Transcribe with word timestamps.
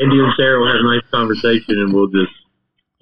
Andy 0.00 0.16
and 0.16 0.32
Sarah 0.36 0.60
will 0.60 0.68
have 0.68 0.76
a 0.78 0.94
nice 0.94 1.02
conversation, 1.10 1.74
and 1.80 1.92
we'll 1.92 2.06
just 2.06 2.30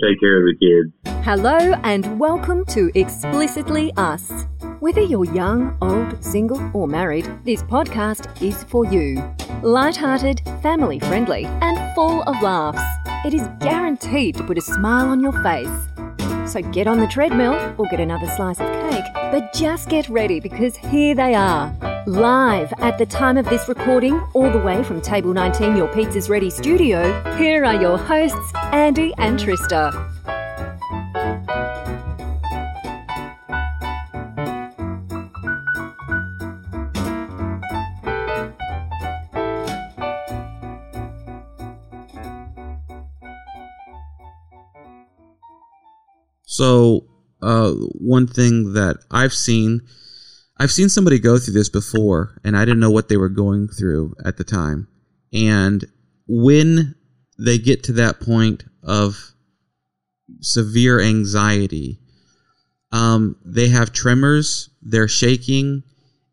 take 0.02 0.18
care 0.18 0.38
of 0.38 0.44
the 0.46 0.56
kids. 0.58 1.22
Hello 1.26 1.74
and 1.84 2.18
welcome 2.18 2.64
to 2.66 2.90
Explicitly 2.94 3.92
Us. 3.98 4.32
Whether 4.80 5.02
you're 5.02 5.26
young, 5.26 5.76
old, 5.82 6.24
single, 6.24 6.70
or 6.72 6.88
married, 6.88 7.28
this 7.44 7.62
podcast 7.64 8.40
is 8.40 8.64
for 8.64 8.86
you. 8.86 9.22
Light-hearted, 9.62 10.40
family 10.62 10.98
friendly, 10.98 11.44
and 11.44 11.94
full 11.94 12.22
of 12.22 12.40
laughs. 12.40 12.80
It 13.26 13.34
is 13.34 13.46
guaranteed 13.60 14.34
to 14.36 14.44
put 14.44 14.56
a 14.56 14.62
smile 14.62 15.10
on 15.10 15.20
your 15.20 15.32
face. 15.42 15.68
So 16.50 16.62
get 16.62 16.86
on 16.86 16.98
the 16.98 17.08
treadmill 17.08 17.74
or 17.76 17.86
get 17.90 18.00
another 18.00 18.28
slice 18.36 18.58
of 18.58 18.90
cake, 18.90 19.04
but 19.12 19.52
just 19.52 19.90
get 19.90 20.08
ready 20.08 20.40
because 20.40 20.74
here 20.76 21.14
they 21.14 21.34
are. 21.34 21.95
Live 22.06 22.72
at 22.78 22.98
the 22.98 23.06
time 23.06 23.36
of 23.36 23.46
this 23.46 23.68
recording, 23.68 24.20
all 24.32 24.48
the 24.48 24.60
way 24.60 24.84
from 24.84 25.00
Table 25.00 25.34
19, 25.34 25.76
your 25.76 25.92
Pizza's 25.92 26.30
Ready 26.30 26.50
studio, 26.50 27.20
here 27.34 27.64
are 27.64 27.74
your 27.74 27.98
hosts, 27.98 28.52
Andy 28.70 29.12
and 29.18 29.40
Trista. 29.40 29.90
So, 46.44 47.04
uh, 47.42 47.72
one 47.72 48.28
thing 48.28 48.74
that 48.74 48.98
I've 49.10 49.34
seen, 49.34 49.82
I've 50.58 50.72
seen 50.72 50.88
somebody 50.88 51.18
go 51.18 51.38
through 51.38 51.54
this 51.54 51.68
before, 51.68 52.40
and 52.42 52.56
I 52.56 52.64
didn't 52.64 52.80
know 52.80 52.90
what 52.90 53.08
they 53.08 53.16
were 53.16 53.28
going 53.28 53.68
through 53.68 54.14
at 54.24 54.38
the 54.38 54.44
time. 54.44 54.88
And 55.32 55.84
when 56.26 56.94
they 57.38 57.58
get 57.58 57.84
to 57.84 57.92
that 57.94 58.20
point 58.20 58.64
of 58.82 59.34
severe 60.40 61.00
anxiety, 61.00 62.00
um, 62.90 63.36
they 63.44 63.68
have 63.68 63.92
tremors, 63.92 64.70
they're 64.80 65.08
shaking, 65.08 65.82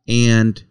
and 0.08 0.64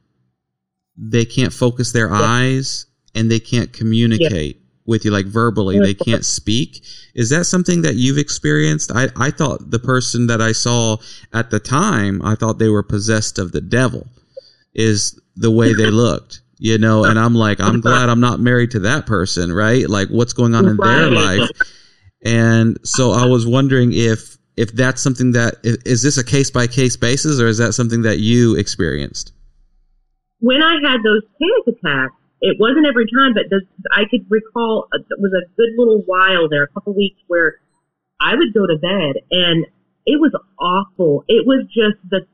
they 0.96 1.24
can't 1.24 1.52
focus 1.52 1.92
their 1.92 2.10
eyes, 2.10 2.86
and 3.14 3.30
they 3.30 3.40
can't 3.40 3.72
communicate 3.72 4.61
with 4.84 5.04
you 5.04 5.10
like 5.10 5.26
verbally 5.26 5.78
they 5.78 5.94
can't 5.94 6.24
speak. 6.24 6.84
Is 7.14 7.30
that 7.30 7.44
something 7.44 7.82
that 7.82 7.94
you've 7.94 8.18
experienced? 8.18 8.90
I 8.92 9.08
i 9.16 9.30
thought 9.30 9.70
the 9.70 9.78
person 9.78 10.26
that 10.26 10.40
i 10.40 10.52
saw 10.52 10.96
at 11.32 11.50
the 11.50 11.60
time 11.60 12.22
i 12.22 12.34
thought 12.34 12.58
they 12.58 12.68
were 12.68 12.82
possessed 12.82 13.38
of 13.38 13.52
the 13.52 13.60
devil 13.60 14.06
is 14.74 15.18
the 15.36 15.50
way 15.50 15.72
they 15.72 15.90
looked 16.04 16.40
you 16.58 16.78
know 16.78 17.04
and 17.04 17.18
i'm 17.18 17.34
like 17.34 17.60
i'm 17.60 17.80
glad 17.80 18.08
i'm 18.08 18.20
not 18.20 18.40
married 18.40 18.70
to 18.70 18.78
that 18.80 19.06
person 19.06 19.52
right? 19.52 19.88
Like 19.88 20.08
what's 20.08 20.32
going 20.32 20.54
on 20.54 20.66
in 20.66 20.76
their 20.76 21.10
life? 21.10 21.50
And 22.24 22.78
so 22.84 23.12
i 23.12 23.26
was 23.26 23.46
wondering 23.46 23.92
if 23.92 24.32
if 24.56 24.72
that's 24.72 25.00
something 25.00 25.32
that 25.32 25.54
is 25.62 26.02
this 26.02 26.18
a 26.18 26.24
case 26.24 26.50
by 26.50 26.66
case 26.66 26.96
basis 26.96 27.40
or 27.40 27.46
is 27.46 27.58
that 27.58 27.72
something 27.72 28.02
that 28.02 28.18
you 28.18 28.56
experienced? 28.56 29.32
When 30.40 30.62
I 30.62 30.74
had 30.82 31.02
those 31.02 31.22
panic 31.40 31.78
attacks, 31.78 32.14
it 32.42 32.58
wasn't 32.58 32.86
every 32.86 33.06
time, 33.06 33.34
but 33.34 33.44
this, 33.50 33.62
I 33.92 34.02
could 34.10 34.26
recall 34.28 34.88
uh, 34.92 34.98
it 34.98 35.20
was 35.22 35.30
a 35.30 35.46
good 35.56 35.70
little 35.78 36.02
while 36.06 36.48
there, 36.50 36.64
a 36.64 36.68
couple 36.68 36.92
weeks 36.92 37.22
where 37.28 37.60
I 38.20 38.34
would 38.34 38.52
go 38.52 38.66
to 38.66 38.76
bed 38.82 39.22
and 39.30 39.64
it 40.04 40.18
was 40.18 40.34
awful. 40.58 41.24
It 41.28 41.46
was 41.46 41.64
just 41.70 42.02
the, 42.10 42.26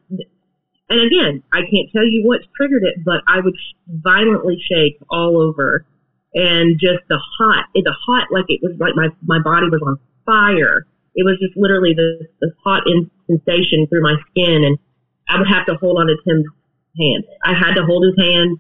and 0.89 1.01
again, 1.01 1.43
I 1.53 1.61
can't 1.61 1.93
tell 1.93 2.09
you 2.09 2.25
what 2.25 2.41
triggered 2.57 2.85
it, 2.85 3.05
but 3.05 3.21
I 3.29 3.41
would 3.41 3.55
violently 3.87 4.57
shake 4.57 4.97
all 5.11 5.37
over 5.37 5.85
and 6.33 6.81
just 6.81 7.05
the 7.11 7.21
hot, 7.39 7.67
the 7.75 7.95
hot, 8.07 8.29
like 8.33 8.47
it 8.49 8.61
was 8.63 8.81
like 8.81 8.97
my, 8.97 9.09
my 9.27 9.45
body 9.45 9.69
was 9.69 9.83
on 9.85 10.01
fire. 10.25 10.87
It 11.15 11.25
was 11.25 11.37
just 11.39 11.53
literally 11.55 11.93
this, 11.93 12.29
this 12.41 12.57
hot 12.65 12.85
in, 12.87 13.11
sensation 13.29 13.87
through 13.89 14.03
my 14.03 14.17
skin 14.31 14.65
and 14.65 14.79
I 15.29 15.37
would 15.37 15.49
have 15.49 15.67
to 15.67 15.75
hold 15.75 15.99
on 16.01 16.07
to 16.07 16.17
Tim's 16.25 16.49
hand. 16.97 17.25
I 17.45 17.53
had 17.53 17.75
to 17.75 17.85
hold 17.85 18.05
his 18.09 18.17
hand 18.17 18.59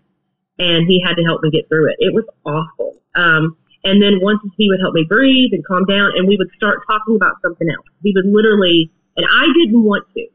and 0.59 0.87
he 0.87 1.01
had 1.03 1.15
to 1.15 1.25
help 1.25 1.43
me 1.43 1.51
get 1.51 1.69
through 1.69 1.91
it. 1.91 1.97
It 1.99 2.13
was 2.15 2.27
awful. 2.45 2.99
Um, 3.15 3.57
and 3.85 4.03
then 4.03 4.19
once 4.21 4.43
he 4.59 4.69
would 4.69 4.83
help 4.83 4.95
me 4.95 5.07
breathe 5.09 5.55
and 5.55 5.65
calm 5.65 5.87
down 5.87 6.13
and 6.19 6.27
we 6.27 6.37
would 6.37 6.51
start 6.57 6.83
talking 6.87 7.15
about 7.15 7.39
something 7.43 7.69
else. 7.71 7.87
He 8.03 8.13
would 8.15 8.27
literally, 8.27 8.91
and 9.17 9.25
I 9.25 9.47
didn't 9.55 9.83
want 9.83 10.05
to. 10.15 10.27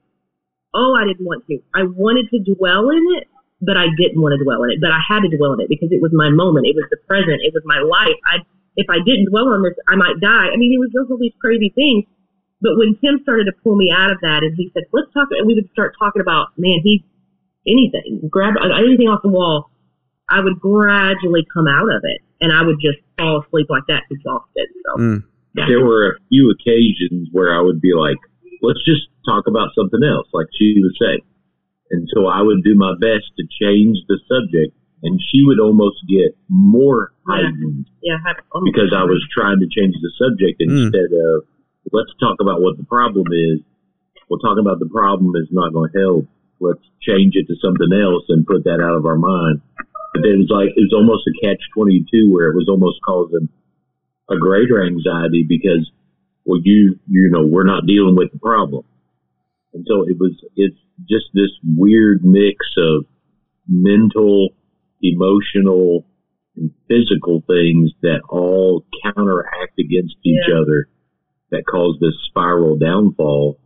Oh, 0.73 0.95
I 0.95 1.06
didn't 1.06 1.25
want 1.28 1.45
to. 1.47 1.59
I 1.75 1.83
wanted 1.83 2.31
to 2.31 2.39
dwell 2.56 2.89
in 2.89 3.03
it, 3.19 3.28
but 3.62 3.78
I 3.78 3.91
didn't 4.00 4.17
want 4.23 4.33
to 4.33 4.41
dwell 4.41 4.63
in 4.63 4.72
it. 4.72 4.79
But 4.81 4.89
I 4.91 5.03
had 5.03 5.22
to 5.28 5.29
dwell 5.29 5.53
in 5.53 5.62
it 5.62 5.69
because 5.69 5.91
it 5.91 6.01
was 6.01 6.12
my 6.16 6.31
moment. 6.31 6.66
It 6.66 6.73
was 6.73 6.88
the 6.89 6.97
present. 7.06 7.44
It 7.44 7.53
was 7.53 7.62
my 7.67 7.83
life. 7.83 8.17
I, 8.25 8.41
if 8.79 8.89
I 8.89 9.03
didn't 9.06 9.29
dwell 9.29 9.51
on 9.53 9.62
this, 9.62 9.78
I 9.85 9.95
might 10.00 10.17
die. 10.23 10.50
I 10.50 10.57
mean, 10.57 10.73
it 10.73 10.81
was 10.81 10.89
just 10.89 11.12
all 11.12 11.19
these 11.19 11.38
crazy 11.38 11.69
things. 11.75 12.09
But 12.63 12.79
when 12.79 12.95
Tim 13.03 13.19
started 13.22 13.45
to 13.51 13.56
pull 13.62 13.75
me 13.75 13.91
out 13.91 14.09
of 14.09 14.23
that 14.23 14.41
and 14.41 14.56
he 14.56 14.72
said, 14.73 14.88
let's 14.95 15.12
talk, 15.13 15.28
and 15.35 15.45
we 15.45 15.53
would 15.53 15.69
start 15.75 15.94
talking 16.00 16.23
about, 16.23 16.56
man, 16.57 16.79
he's 16.81 17.03
anything, 17.67 18.23
grab 18.31 18.56
anything 18.57 19.12
off 19.12 19.22
the 19.22 19.29
wall, 19.29 19.69
I 20.29 20.39
would 20.39 20.59
gradually 20.59 21.45
come 21.53 21.67
out 21.67 21.89
of 21.89 22.01
it 22.03 22.22
and 22.41 22.51
I 22.51 22.63
would 22.63 22.78
just 22.81 22.97
fall 23.17 23.44
asleep 23.45 23.67
like 23.69 23.84
that, 23.88 24.03
exhausted. 24.09 24.67
So, 24.85 25.01
Mm. 25.01 25.23
yeah. 25.56 25.67
There 25.67 25.85
were 25.85 26.11
a 26.11 26.17
few 26.29 26.50
occasions 26.51 27.29
where 27.31 27.53
I 27.53 27.61
would 27.61 27.81
be 27.81 27.94
like, 27.94 28.17
let's 28.62 28.83
just 28.85 29.07
talk 29.28 29.47
about 29.47 29.69
something 29.75 30.03
else, 30.03 30.28
like 30.33 30.47
she 30.57 30.79
was 30.81 30.95
saying. 31.00 31.19
And 31.91 32.07
so 32.13 32.25
I 32.28 32.41
would 32.41 32.63
do 32.63 32.75
my 32.75 32.94
best 33.00 33.25
to 33.38 33.44
change 33.62 33.97
the 34.07 34.17
subject, 34.28 34.73
and 35.03 35.19
she 35.29 35.44
would 35.45 35.59
almost 35.59 35.97
get 36.07 36.35
more 36.50 37.12
Yeah. 37.28 37.35
heightened 37.35 37.85
yeah, 38.01 38.17
have, 38.25 38.38
oh, 38.53 38.62
because 38.63 38.94
I 38.94 39.03
was 39.03 39.23
trying 39.31 39.59
to 39.59 39.67
change 39.67 39.95
the 40.01 40.12
subject 40.17 40.59
Mm. 40.62 40.85
instead 40.85 41.12
of 41.13 41.44
let's 41.91 42.13
talk 42.19 42.38
about 42.41 42.62
what 42.62 42.78
the 42.78 42.83
problem 42.85 43.28
is. 43.31 43.59
Well, 44.29 44.39
talking 44.39 44.66
about 44.66 44.79
the 44.79 44.88
problem 44.89 45.35
is 45.35 45.47
not 45.51 45.73
going 45.73 45.91
to 45.91 46.00
help. 46.00 46.28
Let's 46.59 46.81
change 47.01 47.35
it 47.35 47.45
to 47.47 47.56
something 47.57 47.91
else 47.94 48.23
and 48.29 48.47
put 48.47 48.63
that 48.63 48.79
out 48.81 48.95
of 48.95 49.06
our 49.06 49.17
mind. 49.17 49.62
But 50.13 50.25
it 50.25 50.38
was 50.38 50.50
like 50.50 50.69
it 50.75 50.81
was 50.81 50.94
almost 50.94 51.28
a 51.28 51.34
catch 51.44 51.62
twenty 51.74 52.06
two 52.12 52.31
where 52.31 52.50
it 52.50 52.56
was 52.56 52.68
almost 52.69 53.00
causing 53.06 53.50
a 54.29 54.38
greater 54.38 54.85
anxiety 54.85 55.44
because 55.47 55.90
well 56.46 56.62
you 56.63 57.00
you 57.07 57.29
know 57.31 57.46
we're 57.46 57.66
not 57.66 57.88
dealing 57.88 58.16
with 58.16 58.31
the 58.31 58.40
problem, 58.40 58.85
and 59.74 59.85
so 59.88 60.03
it 60.03 60.18
was 60.19 60.34
it's 60.56 60.78
just 61.09 61.25
this 61.34 61.50
weird 61.63 62.24
mix 62.24 62.57
of 62.78 63.06
mental, 63.68 64.50
emotional, 65.01 66.06
and 66.56 66.72
physical 66.88 67.44
things 67.47 67.91
that 68.01 68.22
all 68.30 68.85
counteract 69.03 69.80
against 69.80 70.16
each 70.24 70.45
other 70.53 70.88
that 71.51 71.63
cause 71.69 71.97
this 72.00 72.13
spiral 72.30 72.78
downfall 72.78 73.59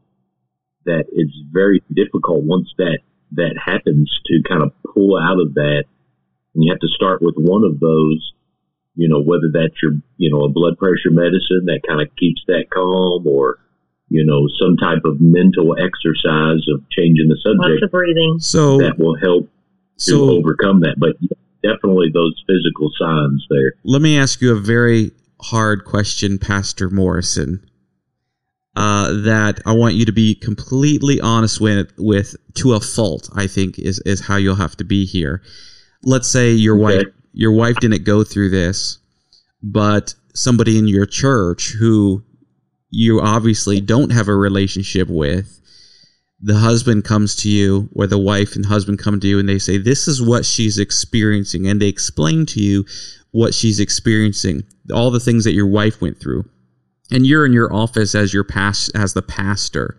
that 0.86 1.06
it's 1.12 1.34
very 1.52 1.84
difficult 1.94 2.44
once 2.44 2.70
that 2.78 3.00
that 3.32 3.56
happens 3.64 4.10
to 4.26 4.42
kind 4.48 4.64
of 4.64 4.72
pull 4.94 5.18
out 5.18 5.40
of 5.40 5.54
that 5.56 5.84
and 6.58 6.66
you 6.66 6.72
have 6.74 6.82
to 6.82 6.90
start 6.90 7.22
with 7.22 7.36
one 7.38 7.64
of 7.64 7.80
those 7.80 8.34
you 8.96 9.08
know 9.08 9.22
whether 9.22 9.48
that's 9.54 9.78
your 9.82 9.94
you 10.18 10.30
know 10.30 10.44
a 10.44 10.50
blood 10.50 10.78
pressure 10.78 11.12
medicine 11.12 11.70
that 11.70 11.80
kind 11.88 12.02
of 12.02 12.10
keeps 12.18 12.42
that 12.48 12.66
calm 12.74 13.26
or 13.26 13.60
you 14.10 14.26
know 14.26 14.50
some 14.60 14.76
type 14.76 15.06
of 15.06 15.22
mental 15.22 15.78
exercise 15.78 16.66
of 16.74 16.82
changing 16.90 17.30
the 17.30 17.38
subject. 17.38 17.62
lots 17.62 17.70
subject 17.70 17.84
of 17.84 17.92
breathing. 17.92 18.38
so 18.40 18.78
that 18.80 18.98
will 19.00 19.16
help 19.22 19.48
to 19.98 20.12
so 20.12 20.30
overcome 20.32 20.82
that 20.82 20.96
but 20.98 21.16
definitely 21.64 22.10
those 22.14 22.36
physical 22.48 22.90
signs 23.00 23.46
there 23.50 23.74
Let 23.86 24.02
me 24.02 24.18
ask 24.18 24.42
you 24.42 24.52
a 24.52 24.60
very 24.60 25.12
hard 25.42 25.86
question, 25.86 26.38
Pastor 26.38 26.90
Morrison. 26.90 27.64
Uh, 28.76 29.12
that 29.24 29.60
I 29.66 29.74
want 29.74 29.96
you 29.96 30.06
to 30.06 30.12
be 30.12 30.36
completely 30.36 31.20
honest 31.20 31.60
with, 31.60 31.92
with 31.98 32.36
to 32.56 32.74
a 32.74 32.80
fault. 32.80 33.28
I 33.36 33.48
think 33.48 33.80
is 33.80 34.00
is 34.06 34.22
how 34.22 34.36
you'll 34.36 34.54
have 34.54 34.78
to 34.78 34.84
be 34.84 35.04
here. 35.04 35.42
Let's 36.04 36.30
say 36.30 36.54
your 36.54 36.76
Okay. 36.76 36.98
wife 36.98 37.14
your 37.34 37.52
wife 37.52 37.76
didn't 37.80 38.04
go 38.04 38.24
through 38.24 38.50
this, 38.50 38.98
but 39.62 40.16
somebody 40.34 40.80
in 40.80 40.88
your 40.88 41.06
church 41.06 41.74
who 41.74 42.24
you 42.90 43.22
obviously 43.22 43.80
don't 43.80 44.12
have 44.12 44.28
a 44.28 44.36
relationship 44.36 45.08
with, 45.08 45.62
the 46.42 46.58
husband 46.58 47.04
comes 47.04 47.36
to 47.36 47.50
you, 47.50 47.90
or 47.94 48.08
the 48.08 48.18
wife 48.18 48.56
and 48.56 48.66
husband 48.66 48.98
come 48.98 49.20
to 49.20 49.28
you, 49.28 49.38
and 49.38 49.48
they 49.48 49.60
say, 49.60 49.78
"This 49.78 50.08
is 50.08 50.20
what 50.22 50.46
she's 50.46 50.80
experiencing," 50.80 51.68
and 51.68 51.80
they 51.80 51.88
explain 51.88 52.48
to 52.48 52.60
you 52.60 52.86
what 53.32 53.54
she's 53.54 53.80
experiencing, 53.80 54.64
all 54.92 55.12
the 55.12 55.20
things 55.20 55.44
that 55.44 55.54
your 55.54 55.68
wife 55.68 56.02
went 56.02 56.20
through. 56.20 56.46
And 57.12 57.26
you're 57.28 57.46
in 57.46 57.54
your 57.54 57.72
office 57.72 58.16
as 58.16 58.34
your 58.34 58.44
past 58.44 58.92
as 58.96 59.14
the 59.14 59.22
pastor, 59.22 59.98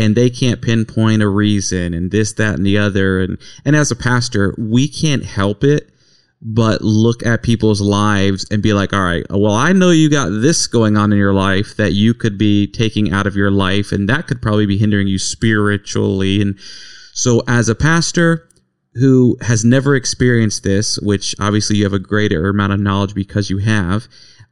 and 0.00 0.16
they 0.16 0.30
can't 0.30 0.62
pinpoint 0.62 1.22
a 1.22 1.28
reason 1.28 1.94
and 1.94 2.10
this, 2.10 2.32
that, 2.34 2.54
and 2.54 2.66
the 2.66 2.78
other. 2.78 3.20
And 3.20 3.38
and 3.64 3.76
as 3.76 3.90
a 3.90 3.96
pastor, 3.96 4.54
we 4.58 4.88
can't 4.88 5.24
help 5.24 5.62
it 5.62 5.90
but 6.42 6.80
look 6.80 7.24
at 7.24 7.42
people's 7.42 7.80
lives 7.80 8.46
and 8.50 8.62
be 8.62 8.72
like, 8.72 8.92
all 8.92 9.04
right, 9.04 9.26
well, 9.28 9.54
I 9.54 9.72
know 9.72 9.90
you 9.90 10.08
got 10.08 10.30
this 10.30 10.66
going 10.66 10.96
on 10.96 11.12
in 11.12 11.18
your 11.18 11.34
life 11.34 11.76
that 11.76 11.92
you 11.92 12.14
could 12.14 12.38
be 12.38 12.66
taking 12.66 13.12
out 13.12 13.26
of 13.26 13.36
your 13.36 13.50
life, 13.50 13.92
and 13.92 14.08
that 14.08 14.26
could 14.26 14.40
probably 14.40 14.66
be 14.66 14.78
hindering 14.78 15.06
you 15.06 15.18
spiritually. 15.18 16.40
And 16.40 16.58
so, 17.12 17.42
as 17.46 17.68
a 17.68 17.74
pastor, 17.74 18.48
who 18.94 19.36
has 19.42 19.64
never 19.64 19.94
experienced 19.94 20.62
this, 20.62 20.98
which 21.00 21.34
obviously 21.38 21.76
you 21.76 21.84
have 21.84 21.92
a 21.92 21.98
greater 21.98 22.48
amount 22.48 22.72
of 22.72 22.80
knowledge 22.80 23.14
because 23.14 23.50
you 23.50 23.58
have, 23.58 24.08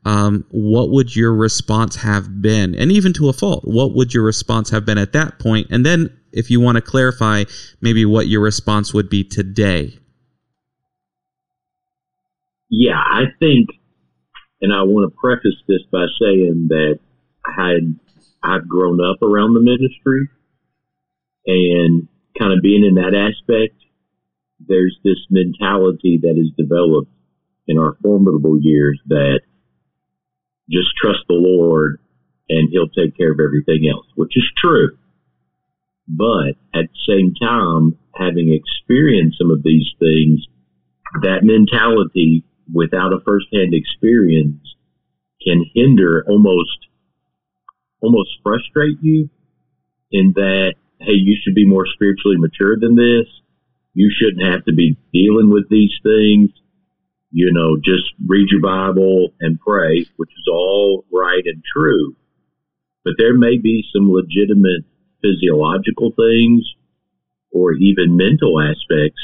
um, 0.08 0.46
what 0.50 0.88
would 0.88 1.14
your 1.14 1.34
response 1.34 1.96
have 1.96 2.40
been? 2.40 2.74
And 2.74 2.90
even 2.90 3.12
to 3.12 3.28
a 3.28 3.34
fault, 3.34 3.64
what 3.64 3.94
would 3.94 4.14
your 4.14 4.24
response 4.24 4.70
have 4.70 4.86
been 4.86 4.96
at 4.96 5.12
that 5.12 5.38
point? 5.38 5.66
And 5.70 5.84
then, 5.84 6.18
if 6.32 6.50
you 6.50 6.60
want 6.60 6.76
to 6.76 6.80
clarify, 6.80 7.44
maybe 7.82 8.06
what 8.06 8.26
your 8.26 8.40
response 8.40 8.94
would 8.94 9.10
be 9.10 9.22
today. 9.22 9.98
Yeah, 12.70 12.96
I 12.98 13.24
think, 13.38 13.68
and 14.62 14.72
I 14.72 14.82
want 14.84 15.12
to 15.12 15.18
preface 15.20 15.60
this 15.68 15.82
by 15.92 16.06
saying 16.18 16.68
that 16.70 17.00
I 17.44 17.62
had 17.62 17.98
I've 18.42 18.66
grown 18.66 19.00
up 19.04 19.20
around 19.20 19.52
the 19.52 19.60
ministry, 19.60 20.30
and 21.46 22.08
kind 22.38 22.54
of 22.54 22.62
being 22.62 22.82
in 22.82 22.94
that 22.94 23.14
aspect, 23.14 23.74
there's 24.58 24.96
this 25.04 25.18
mentality 25.28 26.18
that 26.22 26.38
is 26.38 26.50
developed 26.56 27.12
in 27.66 27.76
our 27.76 27.98
formidable 28.02 28.58
years 28.58 28.98
that 29.08 29.40
just 30.70 30.88
trust 31.00 31.20
the 31.28 31.34
Lord 31.34 32.00
and 32.48 32.68
He'll 32.70 32.88
take 32.88 33.16
care 33.16 33.32
of 33.32 33.40
everything 33.40 33.88
else, 33.90 34.06
which 34.14 34.36
is 34.36 34.44
true. 34.56 34.96
But 36.08 36.56
at 36.74 36.88
the 36.88 37.04
same 37.06 37.34
time, 37.34 37.98
having 38.14 38.52
experienced 38.52 39.38
some 39.38 39.50
of 39.50 39.62
these 39.62 39.86
things, 39.98 40.40
that 41.22 41.44
mentality 41.44 42.44
without 42.72 43.12
a 43.12 43.20
firsthand 43.24 43.74
experience 43.74 44.60
can 45.42 45.64
hinder 45.74 46.24
almost 46.28 46.86
almost 48.00 48.30
frustrate 48.42 48.98
you 49.00 49.28
in 50.12 50.32
that 50.34 50.74
hey 51.00 51.14
you 51.14 51.36
should 51.42 51.54
be 51.54 51.66
more 51.66 51.86
spiritually 51.86 52.36
mature 52.36 52.76
than 52.78 52.94
this 52.94 53.26
you 53.94 54.10
shouldn't 54.14 54.46
have 54.46 54.64
to 54.64 54.72
be 54.72 54.96
dealing 55.12 55.50
with 55.50 55.68
these 55.68 55.92
things 56.02 56.50
you 57.30 57.52
know 57.52 57.76
just 57.76 58.04
read 58.26 58.48
your 58.50 58.60
bible 58.60 59.28
and 59.40 59.60
pray 59.60 60.06
which 60.16 60.30
is 60.30 60.48
all 60.50 61.04
right 61.12 61.42
and 61.44 61.62
true. 61.74 62.14
But 63.04 63.14
there 63.18 63.36
may 63.36 63.58
be 63.58 63.84
some 63.92 64.12
legitimate 64.12 64.84
physiological 65.22 66.12
things 66.16 66.62
or 67.50 67.72
even 67.72 68.16
mental 68.16 68.60
aspects 68.60 69.22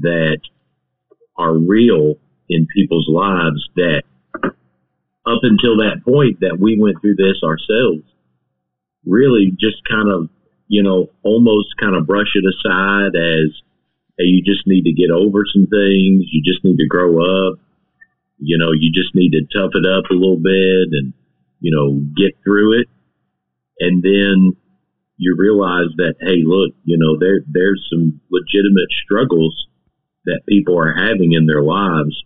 that 0.00 0.38
are 1.36 1.54
real 1.56 2.14
in 2.48 2.66
people's 2.74 3.08
lives 3.08 3.68
that 3.76 4.02
up 5.26 5.40
until 5.42 5.78
that 5.78 6.02
point 6.04 6.40
that 6.40 6.58
we 6.60 6.78
went 6.78 7.00
through 7.00 7.16
this 7.16 7.42
ourselves, 7.42 8.04
really 9.06 9.50
just 9.58 9.76
kind 9.88 10.10
of, 10.10 10.28
you 10.68 10.82
know, 10.82 11.08
almost 11.22 11.68
kind 11.80 11.96
of 11.96 12.06
brush 12.06 12.34
it 12.34 12.44
aside 12.44 13.16
as, 13.16 13.50
hey, 14.18 14.24
you 14.24 14.42
just 14.42 14.66
need 14.66 14.84
to 14.84 14.92
get 14.92 15.10
over 15.10 15.44
some 15.52 15.66
things. 15.66 16.26
You 16.30 16.42
just 16.44 16.64
need 16.64 16.76
to 16.78 16.86
grow 16.86 17.18
up. 17.18 17.58
You 18.38 18.58
know, 18.58 18.72
you 18.72 18.92
just 18.92 19.14
need 19.14 19.32
to 19.32 19.46
tough 19.52 19.72
it 19.74 19.86
up 19.86 20.10
a 20.10 20.14
little 20.14 20.38
bit 20.38 20.88
and, 20.92 21.12
you 21.60 21.74
know, 21.74 22.00
get 22.16 22.36
through 22.44 22.80
it. 22.80 22.88
And 23.80 24.02
then 24.02 24.56
you 25.16 25.36
realize 25.38 25.90
that, 25.96 26.14
hey, 26.20 26.42
look, 26.44 26.74
you 26.84 26.98
know, 26.98 27.18
there, 27.18 27.40
there's 27.50 27.86
some 27.90 28.20
legitimate 28.30 28.90
struggles 29.04 29.66
that 30.24 30.42
people 30.48 30.78
are 30.78 30.94
having 30.94 31.32
in 31.32 31.46
their 31.46 31.62
lives 31.62 32.16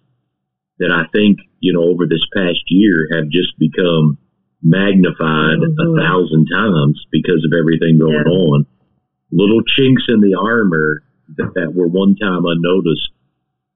that 0.79 0.93
I 0.93 1.11
think, 1.13 1.39
you 1.61 1.73
know, 1.73 1.83
over 1.83 2.07
this 2.07 2.25
past 2.35 2.63
year 2.69 3.09
have 3.13 3.29
just 3.29 3.59
become 3.59 4.19
magnified 4.63 5.59
mm-hmm. 5.59 5.81
a 5.81 6.01
thousand 6.01 6.47
times 6.47 7.05
because 7.11 7.45
of 7.45 7.57
everything 7.59 7.99
going 7.99 8.25
yeah. 8.27 8.33
on. 8.33 8.67
Little 9.31 9.63
chinks 9.63 10.05
in 10.09 10.21
the 10.21 10.35
armor 10.35 11.03
that, 11.37 11.53
that 11.55 11.75
were 11.75 11.89
one 11.89 12.17
time 12.17 12.45
unnoticed 12.45 13.11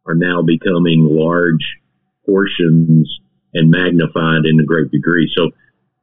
are 0.06 0.14
now 0.14 0.42
becoming 0.42 1.06
large 1.06 1.78
portions 2.26 3.08
and 3.54 3.70
magnified 3.70 4.44
in 4.44 4.58
a 4.60 4.64
great 4.64 4.90
degree. 4.90 5.30
So 5.36 5.50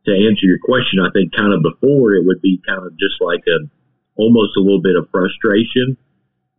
to 0.06 0.12
answer 0.12 0.46
your 0.46 0.60
question, 0.64 1.00
I 1.00 1.12
think 1.12 1.34
kind 1.36 1.54
of 1.54 1.62
before 1.64 2.14
it 2.14 2.26
would 2.26 2.42
be 2.42 2.62
kind 2.66 2.86
of 2.86 2.94
just 2.98 3.20
like 3.20 3.44
a 3.48 3.68
almost 4.16 4.58
a 4.58 4.62
little 4.62 4.82
bit 4.82 4.96
of 4.96 5.10
frustration 5.12 5.98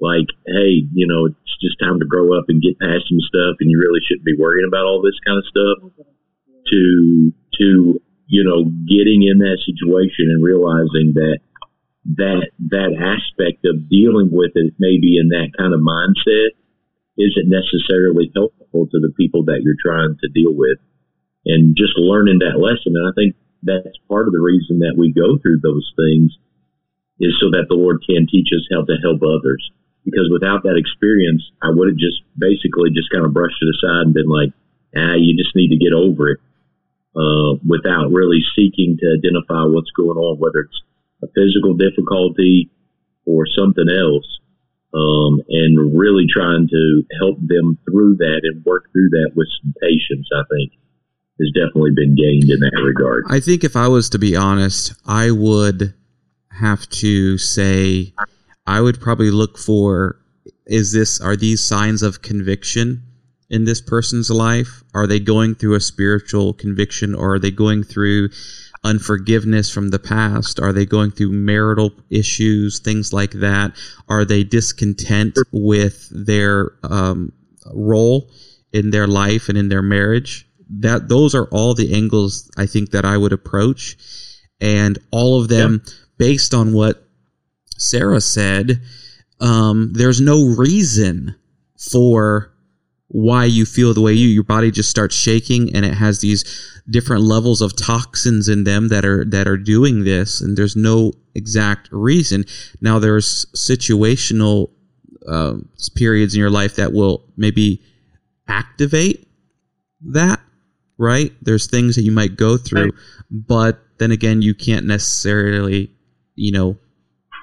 like, 0.00 0.32
hey, 0.48 0.88
you 0.96 1.06
know, 1.06 1.26
it's 1.28 1.56
just 1.60 1.78
time 1.78 2.00
to 2.00 2.08
grow 2.08 2.32
up 2.32 2.48
and 2.48 2.62
get 2.64 2.80
past 2.80 3.04
some 3.04 3.20
stuff, 3.20 3.60
and 3.60 3.68
you 3.68 3.78
really 3.78 4.00
shouldn't 4.08 4.24
be 4.24 4.36
worrying 4.36 4.66
about 4.66 4.88
all 4.88 5.04
this 5.04 5.20
kind 5.26 5.36
of 5.36 5.44
stuff. 5.44 5.76
To 6.72 7.32
to 7.60 8.00
you 8.30 8.44
know, 8.44 8.64
getting 8.86 9.26
in 9.26 9.42
that 9.42 9.58
situation 9.66 10.30
and 10.30 10.42
realizing 10.42 11.12
that 11.18 11.40
that 12.16 12.50
that 12.70 12.96
aspect 12.96 13.64
of 13.64 13.88
dealing 13.88 14.30
with 14.32 14.52
it, 14.54 14.74
maybe 14.78 15.18
in 15.18 15.28
that 15.30 15.52
kind 15.56 15.74
of 15.74 15.80
mindset, 15.80 16.56
isn't 17.18 17.52
necessarily 17.52 18.32
helpful 18.34 18.86
to 18.88 18.98
the 19.00 19.12
people 19.16 19.44
that 19.44 19.60
you're 19.62 19.80
trying 19.80 20.16
to 20.20 20.28
deal 20.32 20.52
with, 20.54 20.78
and 21.44 21.76
just 21.76 21.96
learning 21.96 22.40
that 22.40 22.60
lesson. 22.60 22.96
And 22.96 23.06
I 23.08 23.12
think 23.14 23.36
that's 23.62 23.96
part 24.08 24.26
of 24.26 24.32
the 24.32 24.40
reason 24.40 24.80
that 24.80 24.96
we 24.96 25.12
go 25.12 25.36
through 25.36 25.60
those 25.60 25.84
things 25.96 26.32
is 27.20 27.36
so 27.36 27.52
that 27.52 27.68
the 27.68 27.76
Lord 27.76 28.00
can 28.08 28.24
teach 28.24 28.48
us 28.56 28.64
how 28.72 28.84
to 28.84 28.96
help 29.04 29.20
others 29.20 29.60
because 30.04 30.32
without 30.32 30.62
that 30.64 30.80
experience, 30.80 31.44
I 31.62 31.68
would 31.70 31.88
have 31.88 32.00
just 32.00 32.24
basically 32.36 32.90
just 32.90 33.12
kind 33.12 33.24
of 33.24 33.36
brushed 33.36 33.60
it 33.60 33.68
aside 33.68 34.08
and 34.08 34.14
been 34.14 34.32
like, 34.32 34.52
ah, 34.96 35.14
you 35.16 35.36
just 35.36 35.54
need 35.54 35.68
to 35.70 35.80
get 35.82 35.92
over 35.92 36.36
it, 36.36 36.40
uh, 37.12 37.60
without 37.66 38.08
really 38.10 38.40
seeking 38.56 38.96
to 38.96 39.20
identify 39.20 39.68
what's 39.68 39.92
going 39.92 40.16
on, 40.16 40.40
whether 40.40 40.64
it's 40.64 40.80
a 41.22 41.26
physical 41.34 41.74
difficulty 41.74 42.70
or 43.26 43.46
something 43.46 43.88
else. 43.88 44.26
Um, 44.92 45.40
and 45.48 45.96
really 45.96 46.26
trying 46.28 46.66
to 46.66 47.02
help 47.20 47.38
them 47.38 47.78
through 47.84 48.16
that 48.16 48.40
and 48.42 48.64
work 48.64 48.90
through 48.90 49.08
that 49.10 49.30
with 49.36 49.46
some 49.62 49.72
patience, 49.80 50.26
I 50.34 50.42
think 50.50 50.72
has 51.40 51.52
definitely 51.54 51.92
been 51.94 52.14
gained 52.14 52.50
in 52.50 52.60
that 52.60 52.82
regard. 52.82 53.24
I 53.28 53.40
think 53.40 53.64
if 53.64 53.76
I 53.76 53.88
was 53.88 54.10
to 54.10 54.18
be 54.18 54.36
honest, 54.36 54.92
I 55.06 55.30
would 55.30 55.94
have 56.50 56.88
to 56.90 57.38
say 57.38 58.12
I 58.66 58.80
would 58.80 59.00
probably 59.00 59.30
look 59.30 59.56
for 59.58 60.20
is 60.66 60.92
this 60.92 61.20
are 61.20 61.36
these 61.36 61.64
signs 61.66 62.02
of 62.02 62.22
conviction 62.22 63.02
in 63.48 63.64
this 63.64 63.80
person's 63.80 64.30
life? 64.30 64.82
Are 64.94 65.06
they 65.06 65.18
going 65.18 65.54
through 65.54 65.74
a 65.74 65.80
spiritual 65.80 66.52
conviction 66.52 67.14
or 67.14 67.34
are 67.34 67.38
they 67.38 67.50
going 67.50 67.82
through 67.82 68.30
unforgiveness 68.84 69.70
from 69.70 69.90
the 69.90 69.98
past? 69.98 70.58
Are 70.60 70.72
they 70.72 70.86
going 70.86 71.10
through 71.10 71.32
marital 71.32 71.92
issues, 72.08 72.78
things 72.78 73.12
like 73.12 73.32
that? 73.32 73.72
Are 74.08 74.24
they 74.24 74.44
discontent 74.44 75.38
with 75.52 76.08
their 76.10 76.72
um, 76.82 77.32
role 77.72 78.30
in 78.72 78.90
their 78.90 79.06
life 79.06 79.48
and 79.48 79.58
in 79.58 79.68
their 79.68 79.82
marriage? 79.82 80.46
That 80.70 81.08
those 81.08 81.34
are 81.34 81.46
all 81.46 81.74
the 81.74 81.94
angles 81.94 82.50
I 82.56 82.66
think 82.66 82.90
that 82.90 83.04
I 83.04 83.16
would 83.16 83.32
approach, 83.32 83.96
and 84.60 84.98
all 85.10 85.40
of 85.40 85.48
them 85.48 85.82
yeah. 85.84 85.92
based 86.16 86.54
on 86.54 86.72
what 86.72 87.06
Sarah 87.76 88.20
said, 88.20 88.80
um, 89.40 89.92
there's 89.92 90.20
no 90.20 90.46
reason 90.46 91.34
for 91.76 92.52
why 93.12 93.44
you 93.44 93.66
feel 93.66 93.92
the 93.92 94.00
way 94.00 94.12
you 94.12 94.28
your 94.28 94.44
body 94.44 94.70
just 94.70 94.88
starts 94.88 95.16
shaking 95.16 95.74
and 95.74 95.84
it 95.84 95.94
has 95.94 96.20
these 96.20 96.44
different 96.88 97.22
levels 97.22 97.60
of 97.60 97.74
toxins 97.76 98.48
in 98.48 98.64
them 98.64 98.88
that 98.88 99.04
are 99.04 99.24
that 99.24 99.48
are 99.48 99.56
doing 99.56 100.04
this 100.04 100.40
and 100.40 100.56
there's 100.56 100.76
no 100.76 101.12
exact 101.34 101.88
reason 101.90 102.44
now 102.80 102.98
there's 102.98 103.46
situational 103.46 104.70
uh, 105.26 105.54
periods 105.96 106.34
in 106.34 106.40
your 106.40 106.50
life 106.50 106.76
that 106.76 106.92
will 106.92 107.24
maybe 107.36 107.82
activate 108.46 109.28
that 110.00 110.40
right 110.96 111.32
there's 111.42 111.66
things 111.66 111.96
that 111.96 112.02
you 112.02 112.12
might 112.12 112.36
go 112.36 112.56
through 112.56 112.84
right. 112.84 112.94
but 113.30 113.80
then 113.98 114.12
again 114.12 114.40
you 114.40 114.54
can't 114.54 114.86
necessarily 114.86 115.90
you 116.36 116.52
know 116.52 116.78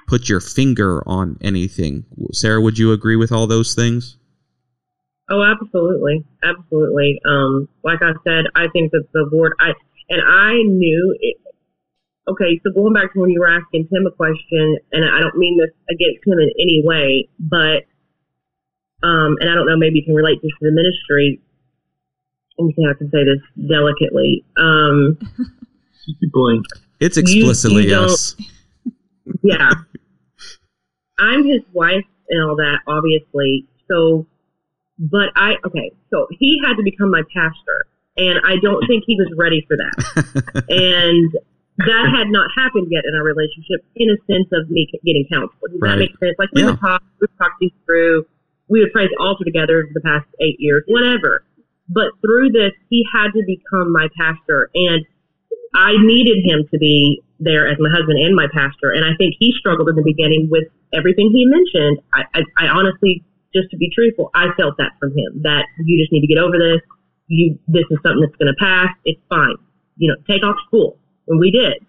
put 0.08 0.28
your 0.28 0.40
finger 0.40 1.06
on 1.06 1.36
anything. 1.40 2.06
Sarah, 2.32 2.60
would 2.60 2.78
you 2.78 2.92
agree 2.92 3.16
with 3.16 3.30
all 3.30 3.46
those 3.46 3.74
things? 3.74 4.17
Oh, 5.30 5.42
absolutely, 5.42 6.24
absolutely. 6.42 7.20
Um, 7.28 7.68
like 7.84 8.00
I 8.02 8.12
said, 8.24 8.46
I 8.54 8.68
think 8.72 8.92
that 8.92 9.04
the 9.12 9.28
board, 9.30 9.52
I 9.60 9.72
and 10.08 10.22
I 10.22 10.54
knew 10.62 11.16
it. 11.20 11.36
Okay, 12.28 12.60
so 12.62 12.72
going 12.72 12.92
back 12.92 13.12
to 13.14 13.20
when 13.20 13.30
you 13.30 13.40
were 13.40 13.48
asking 13.48 13.88
Tim 13.88 14.06
a 14.06 14.10
question, 14.10 14.78
and 14.92 15.04
I 15.04 15.20
don't 15.20 15.36
mean 15.36 15.58
this 15.58 15.74
against 15.90 16.26
him 16.26 16.38
in 16.38 16.50
any 16.58 16.82
way, 16.84 17.28
but 17.38 17.84
um, 19.02 19.36
and 19.40 19.50
I 19.50 19.54
don't 19.54 19.66
know, 19.66 19.76
maybe 19.76 19.98
you 19.98 20.04
can 20.04 20.14
relate 20.14 20.40
this 20.42 20.50
to 20.60 20.66
the 20.66 20.72
ministry. 20.72 21.40
Let 22.58 22.66
me 22.66 22.74
see 22.74 22.82
how 22.84 22.90
I 22.90 22.94
can 22.94 23.10
say 23.10 23.24
this 23.24 23.68
delicately. 23.68 24.44
Um, 24.56 25.18
it's 27.00 27.16
explicitly 27.16 27.84
you, 27.84 27.90
you 27.90 28.00
yes. 28.00 28.36
Yeah, 29.42 29.72
I'm 31.18 31.44
his 31.44 31.62
wife 31.72 32.04
and 32.28 32.42
all 32.42 32.56
that, 32.56 32.80
obviously. 32.86 33.66
So, 33.88 34.26
but 34.98 35.30
I, 35.36 35.54
okay, 35.64 35.92
so 36.10 36.26
he 36.38 36.60
had 36.64 36.74
to 36.74 36.82
become 36.82 37.10
my 37.10 37.22
pastor. 37.34 37.86
And 38.16 38.40
I 38.44 38.56
don't 38.60 38.84
think 38.88 39.04
he 39.06 39.14
was 39.14 39.32
ready 39.36 39.64
for 39.68 39.76
that. 39.76 40.64
and 40.68 41.30
that 41.78 42.10
had 42.10 42.28
not 42.28 42.50
happened 42.56 42.88
yet 42.90 43.04
in 43.06 43.14
our 43.14 43.22
relationship 43.22 43.86
in 43.94 44.10
a 44.10 44.18
sense 44.26 44.48
of 44.52 44.68
me 44.68 44.90
getting 45.06 45.24
counseled. 45.30 45.54
Does 45.70 45.78
right. 45.80 45.90
that 45.90 45.98
make 45.98 46.18
sense? 46.18 46.34
Like 46.38 46.50
we 46.52 46.62
yeah. 46.62 46.70
would 46.70 46.80
talk, 46.80 47.02
we 47.20 47.28
would 47.30 47.38
talk 47.38 47.52
these 47.60 47.70
through, 47.86 48.26
we 48.68 48.80
would 48.80 48.92
pray 48.92 49.06
the 49.06 49.16
altar 49.22 49.44
together 49.44 49.86
for 49.86 49.94
the 49.94 50.00
past 50.00 50.26
eight 50.40 50.56
years, 50.58 50.82
whatever. 50.88 51.44
But 51.88 52.10
through 52.20 52.50
this, 52.50 52.72
he 52.90 53.06
had 53.14 53.30
to 53.32 53.42
become 53.46 53.92
my 53.92 54.08
pastor, 54.18 54.68
and 54.74 55.06
I 55.74 55.92
needed 55.96 56.44
him 56.44 56.66
to 56.70 56.78
be 56.78 57.22
there 57.40 57.66
as 57.68 57.78
my 57.78 57.88
husband 57.88 58.18
and 58.18 58.34
my 58.34 58.46
pastor. 58.52 58.90
And 58.90 59.04
I 59.04 59.16
think 59.16 59.34
he 59.38 59.54
struggled 59.58 59.88
in 59.88 59.96
the 59.96 60.02
beginning 60.02 60.48
with 60.50 60.64
everything 60.92 61.30
he 61.32 61.46
mentioned. 61.46 62.00
I, 62.12 62.24
I, 62.34 62.66
I 62.66 62.68
honestly, 62.68 63.24
just 63.54 63.70
to 63.70 63.76
be 63.76 63.90
truthful, 63.94 64.30
I 64.34 64.52
felt 64.56 64.76
that 64.78 64.92
from 65.00 65.10
him 65.10 65.42
that 65.42 65.66
you 65.84 66.00
just 66.00 66.12
need 66.12 66.20
to 66.20 66.26
get 66.26 66.38
over 66.38 66.58
this. 66.58 66.80
You, 67.28 67.58
this 67.68 67.84
is 67.90 67.98
something 68.02 68.20
that's 68.20 68.36
going 68.36 68.52
to 68.52 68.58
pass. 68.58 68.88
It's 69.04 69.20
fine. 69.28 69.56
You 69.96 70.12
know, 70.12 70.16
take 70.28 70.42
off 70.44 70.56
school, 70.66 70.98
and 71.28 71.38
we 71.38 71.50
did. 71.50 71.84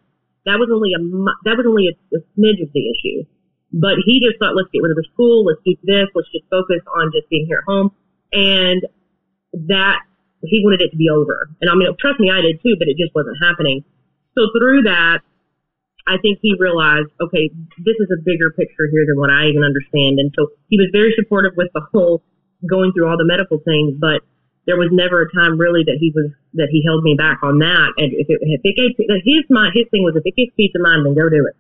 That 0.46 0.60
was 0.60 0.70
only 0.72 0.92
a 0.96 1.00
that 1.46 1.56
was 1.56 1.66
only 1.68 1.88
a, 1.88 1.94
a 2.16 2.20
smidge 2.36 2.62
of 2.64 2.72
the 2.74 2.84
issue. 2.90 3.24
But 3.72 4.02
he 4.04 4.20
just 4.20 4.40
thought, 4.40 4.56
let's 4.56 4.70
get 4.74 4.82
rid 4.82 4.92
of 4.92 4.98
the 4.98 5.08
school. 5.14 5.46
Let's 5.46 5.62
do 5.64 5.76
this. 5.84 6.10
Let's 6.16 6.32
just 6.32 6.46
focus 6.50 6.82
on 6.98 7.12
just 7.14 7.30
being 7.30 7.46
here 7.46 7.62
at 7.62 7.70
home. 7.70 7.92
And 8.34 8.82
that 9.54 10.02
he 10.44 10.62
wanted 10.64 10.82
it 10.82 10.90
to 10.90 10.98
be 10.98 11.10
over. 11.10 11.50
And 11.62 11.70
I 11.70 11.76
mean, 11.76 11.90
trust 12.00 12.20
me, 12.20 12.32
I 12.32 12.42
did 12.42 12.62
too, 12.64 12.76
but 12.80 12.88
it 12.88 12.98
just 12.98 13.14
wasn't 13.14 13.38
happening. 13.42 13.84
So 14.38 14.50
through 14.58 14.84
that, 14.84 15.20
I 16.10 16.18
think 16.18 16.40
he 16.42 16.58
realized, 16.58 17.14
okay, 17.22 17.54
this 17.78 17.98
is 18.02 18.10
a 18.10 18.18
bigger 18.26 18.50
picture 18.50 18.90
here 18.92 19.06
than 19.06 19.22
what 19.22 19.30
I 19.30 19.46
even 19.46 19.62
understand. 19.62 20.18
And 20.18 20.34
so 20.34 20.50
he 20.68 20.78
was 20.82 20.90
very 20.92 21.14
supportive 21.14 21.54
with 21.56 21.70
the 21.74 21.86
whole 21.94 22.24
going 22.66 22.92
through 22.92 23.08
all 23.08 23.18
the 23.18 23.30
medical 23.30 23.62
things, 23.62 23.94
but 24.02 24.26
there 24.66 24.78
was 24.78 24.90
never 24.92 25.22
a 25.22 25.32
time 25.32 25.58
really 25.58 25.84
that 25.86 25.98
he 26.00 26.12
was 26.14 26.32
that 26.54 26.68
he 26.72 26.84
held 26.86 27.04
me 27.04 27.16
back 27.16 27.40
on 27.44 27.60
that. 27.60 27.94
And 27.98 28.12
if 28.14 28.28
it, 28.30 28.40
if 28.42 28.62
it 28.64 28.76
gave 28.76 28.92
his 28.98 29.46
mind, 29.50 29.74
his 29.74 29.86
thing 29.92 30.04
was 30.04 30.18
if 30.18 30.26
it 30.26 30.36
gives 30.36 30.52
peace 30.58 30.74
of 30.76 30.82
mind, 30.82 31.06
then 31.06 31.14
go 31.14 31.30
do 31.30 31.46
it. 31.46 31.56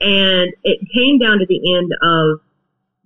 And 0.00 0.52
it 0.62 0.78
came 0.94 1.18
down 1.18 1.38
to 1.38 1.46
the 1.46 1.58
end 1.74 1.90
of 2.02 2.40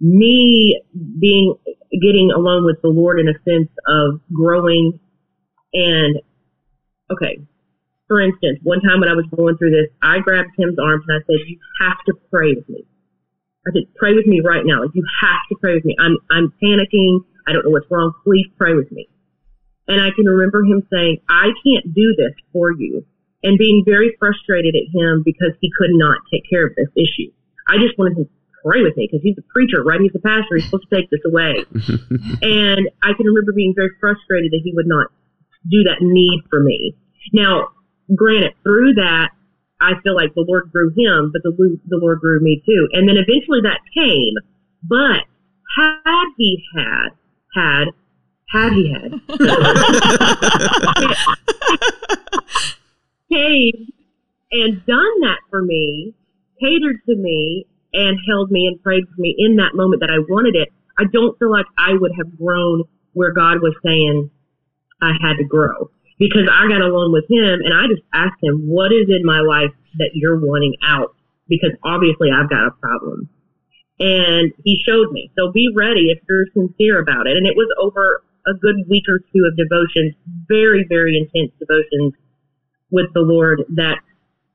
me 0.01 0.81
being 1.21 1.55
getting 2.01 2.33
along 2.35 2.65
with 2.65 2.81
the 2.83 2.89
Lord 2.89 3.21
in 3.21 3.29
a 3.29 3.37
sense 3.45 3.71
of 3.87 4.21
growing 4.33 4.99
and 5.73 6.21
okay. 7.11 7.39
For 8.09 8.21
instance, 8.21 8.59
one 8.63 8.81
time 8.81 9.01
when 9.01 9.09
I 9.09 9.15
was 9.15 9.27
going 9.35 9.57
through 9.57 9.71
this, 9.71 9.89
I 10.03 10.19
grabbed 10.19 10.51
Tim's 10.59 10.79
arms 10.79 11.05
and 11.09 11.17
I 11.17 11.21
said, 11.27 11.47
"You 11.47 11.59
have 11.81 11.99
to 12.07 12.15
pray 12.31 12.55
with 12.55 12.69
me." 12.69 12.85
I 13.67 13.73
said, 13.73 13.85
"Pray 13.97 14.15
with 14.15 14.27
me 14.27 14.41
right 14.41 14.67
now. 14.67 14.83
you 14.83 15.05
have 15.23 15.43
to 15.49 15.57
pray 15.61 15.75
with 15.75 15.85
me. 15.85 15.97
I'm 15.99 16.19
I'm 16.31 16.53
panicking. 16.63 17.25
I 17.47 17.53
don't 17.53 17.65
know 17.65 17.71
what's 17.71 17.91
wrong. 17.91 18.13
Please 18.25 18.47
pray 18.59 18.75
with 18.75 18.91
me." 18.93 19.09
And 19.89 20.01
I 20.01 20.11
can 20.11 20.27
remember 20.27 20.65
him 20.65 20.87
saying, 20.93 21.19
"I 21.29 21.53
can't 21.65 21.95
do 21.95 22.15
this 22.17 22.35
for 22.53 22.73
you," 22.73 23.05
and 23.43 23.59
being 23.59 23.85
very 23.85 24.17
frustrated 24.19 24.75
at 24.75 24.93
him 24.93 25.23
because 25.25 25.53
he 25.61 25.71
could 25.79 25.91
not 25.93 26.19
take 26.31 26.43
care 26.49 26.67
of 26.67 26.75
this 26.77 26.89
issue. 26.97 27.31
I 27.69 27.79
just 27.79 27.97
wanted 27.99 28.19
him 28.19 28.25
to 28.25 28.31
pray 28.65 28.83
with 28.83 28.97
me 28.97 29.09
because 29.11 29.23
he's 29.23 29.39
a 29.39 29.47
preacher, 29.53 29.83
right? 29.83 30.01
He's 30.01 30.15
a 30.15 30.21
pastor. 30.21 30.57
He's 30.57 30.65
supposed 30.65 30.89
to 30.91 30.97
take 30.97 31.11
this 31.11 31.23
away. 31.27 31.65
and 32.43 32.91
I 33.03 33.13
can 33.15 33.27
remember 33.27 33.53
being 33.53 33.75
very 33.75 33.91
frustrated 34.01 34.53
that 34.53 34.61
he 34.63 34.73
would 34.75 34.87
not 34.87 35.09
do 35.71 35.83
that 35.85 35.99
need 36.01 36.43
for 36.51 36.61
me. 36.61 36.97
Now, 37.33 37.69
granted, 38.17 38.55
through 38.63 38.95
that, 38.95 39.31
I 39.81 39.95
feel 40.03 40.15
like 40.15 40.35
the 40.35 40.45
Lord 40.47 40.71
grew 40.73 40.93
him, 40.97 41.33
but 41.33 41.43
the, 41.43 41.79
the 41.87 41.97
Lord 41.97 42.21
grew 42.21 42.39
me 42.41 42.63
too. 42.65 42.89
And 42.93 43.09
then 43.09 43.17
eventually 43.17 43.61
that 43.63 43.81
came. 43.95 44.35
But 44.83 45.25
had 45.77 46.27
he 46.37 46.63
had, 46.77 47.09
had, 47.55 47.89
had 48.49 48.73
he 48.73 48.93
had, 48.93 49.13
came 53.31 53.93
and 54.53 54.87
done 54.87 55.21
that 55.21 55.39
for 55.51 55.63
me, 55.63 56.15
catered 56.61 57.05
to 57.07 57.17
me, 57.17 57.67
and 57.95 58.19
held 58.29 58.51
me 58.51 58.67
and 58.67 58.83
prayed 58.83 59.05
for 59.09 59.21
me 59.21 59.35
in 59.37 59.57
that 59.57 59.75
moment 59.75 60.01
that 60.01 60.11
I 60.11 60.19
wanted 60.19 60.57
it, 60.57 60.73
I 60.99 61.05
don't 61.13 61.39
feel 61.39 61.51
like 61.51 61.67
I 61.79 61.93
would 61.93 62.13
have 62.17 62.39
grown 62.39 62.85
where 63.13 63.33
God 63.33 63.61
was 63.61 63.75
saying 63.85 64.31
I 65.01 65.13
had 65.21 65.37
to 65.39 65.45
grow 65.45 65.91
because 66.23 66.47
I 66.47 66.71
got 66.71 66.87
alone 66.87 67.11
with 67.11 67.27
him 67.27 67.67
and 67.67 67.75
I 67.75 67.91
just 67.91 68.07
asked 68.15 68.39
him, 68.39 68.71
what 68.71 68.95
is 68.95 69.11
in 69.11 69.27
my 69.27 69.43
life 69.43 69.75
that 69.99 70.15
you're 70.15 70.39
wanting 70.39 70.79
out? 70.87 71.19
Because 71.49 71.75
obviously 71.83 72.31
I've 72.31 72.49
got 72.49 72.71
a 72.71 72.71
problem. 72.79 73.29
And 73.99 74.55
he 74.63 74.79
showed 74.87 75.11
me. 75.11 75.31
So 75.35 75.51
be 75.51 75.67
ready 75.75 76.15
if 76.15 76.23
you're 76.29 76.47
sincere 76.55 77.03
about 77.03 77.27
it. 77.27 77.37
And 77.37 77.47
it 77.47 77.59
was 77.59 77.67
over 77.75 78.23
a 78.47 78.55
good 78.55 78.87
week 78.89 79.03
or 79.11 79.19
two 79.19 79.43
of 79.51 79.59
devotions, 79.59 80.15
very, 80.47 80.87
very 80.89 81.19
intense 81.19 81.51
devotions 81.59 82.15
with 82.93 83.11
the 83.15 83.27
Lord 83.27 83.67
that 83.75 83.99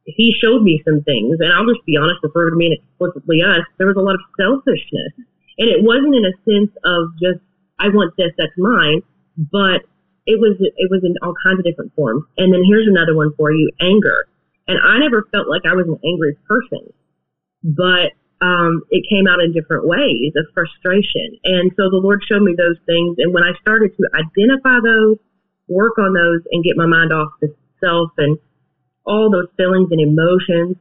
he 0.08 0.34
showed 0.42 0.64
me 0.64 0.82
some 0.88 1.04
things, 1.04 1.36
and 1.42 1.52
I'll 1.52 1.68
just 1.68 1.86
be 1.86 1.98
honest, 1.98 2.24
refer 2.24 2.50
to 2.50 2.56
me 2.56 2.72
and 2.72 2.80
explicitly 2.80 3.44
us. 3.44 3.68
There 3.78 3.88
was 3.88 3.98
a 3.98 4.00
lot 4.00 4.16
of 4.16 4.24
selfishness, 4.40 5.12
and 5.60 5.68
it 5.68 5.84
wasn't 5.84 6.16
in 6.16 6.24
a 6.24 6.32
sense 6.48 6.72
of 6.86 7.12
just 7.20 7.44
I 7.78 7.90
want 7.90 8.16
this, 8.16 8.32
that's 8.38 8.56
mine, 8.58 9.04
but 9.36 9.84
it 10.28 10.40
was 10.40 10.60
it 10.60 10.92
was 10.92 11.02
in 11.04 11.16
all 11.24 11.34
kinds 11.42 11.60
of 11.60 11.66
different 11.66 11.96
forms. 11.96 12.24
And 12.38 12.54
then 12.54 12.62
here's 12.68 12.88
another 12.88 13.16
one 13.16 13.34
for 13.36 13.52
you: 13.52 13.72
anger. 13.80 14.28
And 14.68 14.78
I 14.84 15.00
never 15.00 15.24
felt 15.32 15.48
like 15.48 15.64
I 15.66 15.74
was 15.74 15.88
an 15.88 15.98
angry 16.04 16.36
person, 16.44 16.92
but 17.64 18.12
um, 18.44 18.84
it 18.92 19.08
came 19.10 19.26
out 19.26 19.40
in 19.40 19.56
different 19.56 19.88
ways 19.88 20.36
of 20.36 20.46
frustration. 20.54 21.40
And 21.46 21.72
so 21.80 21.90
the 21.90 22.04
Lord 22.04 22.22
showed 22.28 22.44
me 22.44 22.54
those 22.54 22.78
things, 22.86 23.16
and 23.18 23.34
when 23.34 23.44
I 23.44 23.56
started 23.62 23.96
to 23.96 24.04
identify 24.14 24.84
those, 24.84 25.18
work 25.72 25.98
on 25.98 26.14
those, 26.14 26.44
and 26.52 26.64
get 26.64 26.76
my 26.76 26.86
mind 26.86 27.14
off 27.14 27.32
the 27.40 27.56
self 27.80 28.12
and 28.18 28.38
all 29.08 29.32
those 29.32 29.48
feelings 29.56 29.88
and 29.92 30.02
emotions. 30.02 30.76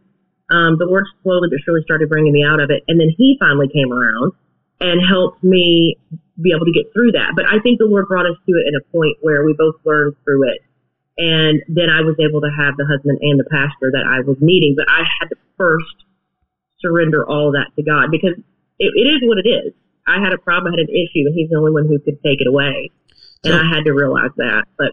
Um, 0.50 0.78
the 0.78 0.86
Lord 0.86 1.06
slowly 1.22 1.48
but 1.50 1.58
surely 1.64 1.82
started 1.82 2.08
bringing 2.08 2.32
me 2.32 2.44
out 2.44 2.60
of 2.60 2.70
it. 2.70 2.82
And 2.88 3.00
then 3.00 3.14
He 3.16 3.36
finally 3.38 3.68
came 3.68 3.92
around 3.92 4.32
and 4.80 5.00
helped 5.00 5.42
me 5.42 5.96
be 6.40 6.52
able 6.54 6.66
to 6.66 6.72
get 6.72 6.92
through 6.92 7.12
that. 7.12 7.32
But 7.34 7.46
I 7.46 7.58
think 7.60 7.78
the 7.78 7.86
Lord 7.88 8.08
brought 8.08 8.26
us 8.26 8.36
to 8.46 8.52
it 8.52 8.64
in 8.68 8.74
a 8.76 8.84
point 8.92 9.16
where 9.20 9.44
we 9.44 9.54
both 9.56 9.76
learned 9.84 10.16
through 10.24 10.48
it. 10.52 10.60
And 11.16 11.62
then 11.68 11.88
I 11.88 12.02
was 12.02 12.16
able 12.20 12.40
to 12.42 12.52
have 12.52 12.76
the 12.76 12.84
husband 12.84 13.18
and 13.22 13.40
the 13.40 13.48
pastor 13.48 13.88
that 13.92 14.04
I 14.04 14.20
was 14.20 14.36
needing. 14.40 14.74
But 14.76 14.86
I 14.88 15.04
had 15.18 15.28
to 15.32 15.36
first 15.56 16.04
surrender 16.80 17.24
all 17.26 17.48
of 17.48 17.54
that 17.54 17.72
to 17.76 17.82
God 17.82 18.10
because 18.10 18.36
it, 18.78 18.92
it 18.94 19.06
is 19.08 19.20
what 19.24 19.38
it 19.38 19.48
is. 19.48 19.72
I 20.06 20.20
had 20.20 20.32
a 20.32 20.38
problem, 20.38 20.72
I 20.72 20.78
had 20.78 20.88
an 20.88 20.94
issue, 20.94 21.26
and 21.26 21.34
He's 21.34 21.50
the 21.50 21.56
only 21.56 21.72
one 21.72 21.88
who 21.88 21.98
could 21.98 22.22
take 22.22 22.40
it 22.40 22.46
away. 22.46 22.90
And 23.44 23.54
so, 23.54 23.58
I 23.58 23.66
had 23.66 23.84
to 23.84 23.92
realize 23.92 24.30
that. 24.36 24.64
But 24.78 24.92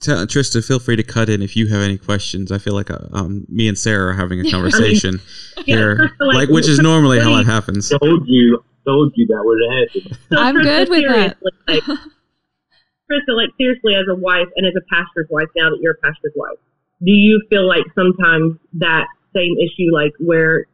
Tell, 0.00 0.26
Trista, 0.26 0.64
feel 0.66 0.78
free 0.78 0.96
to 0.96 1.02
cut 1.02 1.28
in 1.28 1.42
if 1.42 1.56
you 1.56 1.68
have 1.68 1.82
any 1.82 1.98
questions. 1.98 2.52
I 2.52 2.58
feel 2.58 2.74
like 2.74 2.90
uh, 2.90 2.98
um, 3.12 3.46
me 3.48 3.68
and 3.68 3.78
Sarah 3.78 4.10
are 4.10 4.14
having 4.14 4.40
a 4.40 4.50
conversation 4.50 5.20
I 5.56 5.60
mean, 5.60 5.66
here, 5.66 6.02
yeah, 6.02 6.26
like, 6.26 6.36
like, 6.36 6.48
which 6.48 6.68
is 6.68 6.78
normally 6.78 7.20
how 7.20 7.34
it 7.36 7.46
happens. 7.46 7.88
Told 7.88 8.26
you, 8.26 8.64
told 8.84 9.12
you 9.16 9.26
that 9.26 9.42
would 9.44 9.60
happen. 9.72 10.18
So 10.30 10.38
I'm 10.38 10.54
good 10.60 10.88
with 10.88 11.04
that. 11.04 11.36
Like, 11.68 11.82
Trista, 11.84 13.36
like 13.36 13.50
seriously, 13.58 13.94
as 13.94 14.06
a 14.10 14.14
wife 14.14 14.48
and 14.56 14.66
as 14.66 14.72
a 14.76 14.84
pastor's 14.92 15.28
wife, 15.30 15.48
now 15.56 15.70
that 15.70 15.78
you're 15.80 15.92
a 15.92 16.06
pastor's 16.06 16.32
wife, 16.34 16.58
do 17.04 17.12
you 17.12 17.42
feel 17.50 17.68
like 17.68 17.84
sometimes 17.94 18.56
that 18.74 19.06
same 19.34 19.56
issue, 19.58 19.92
like 19.92 20.12
where 20.18 20.66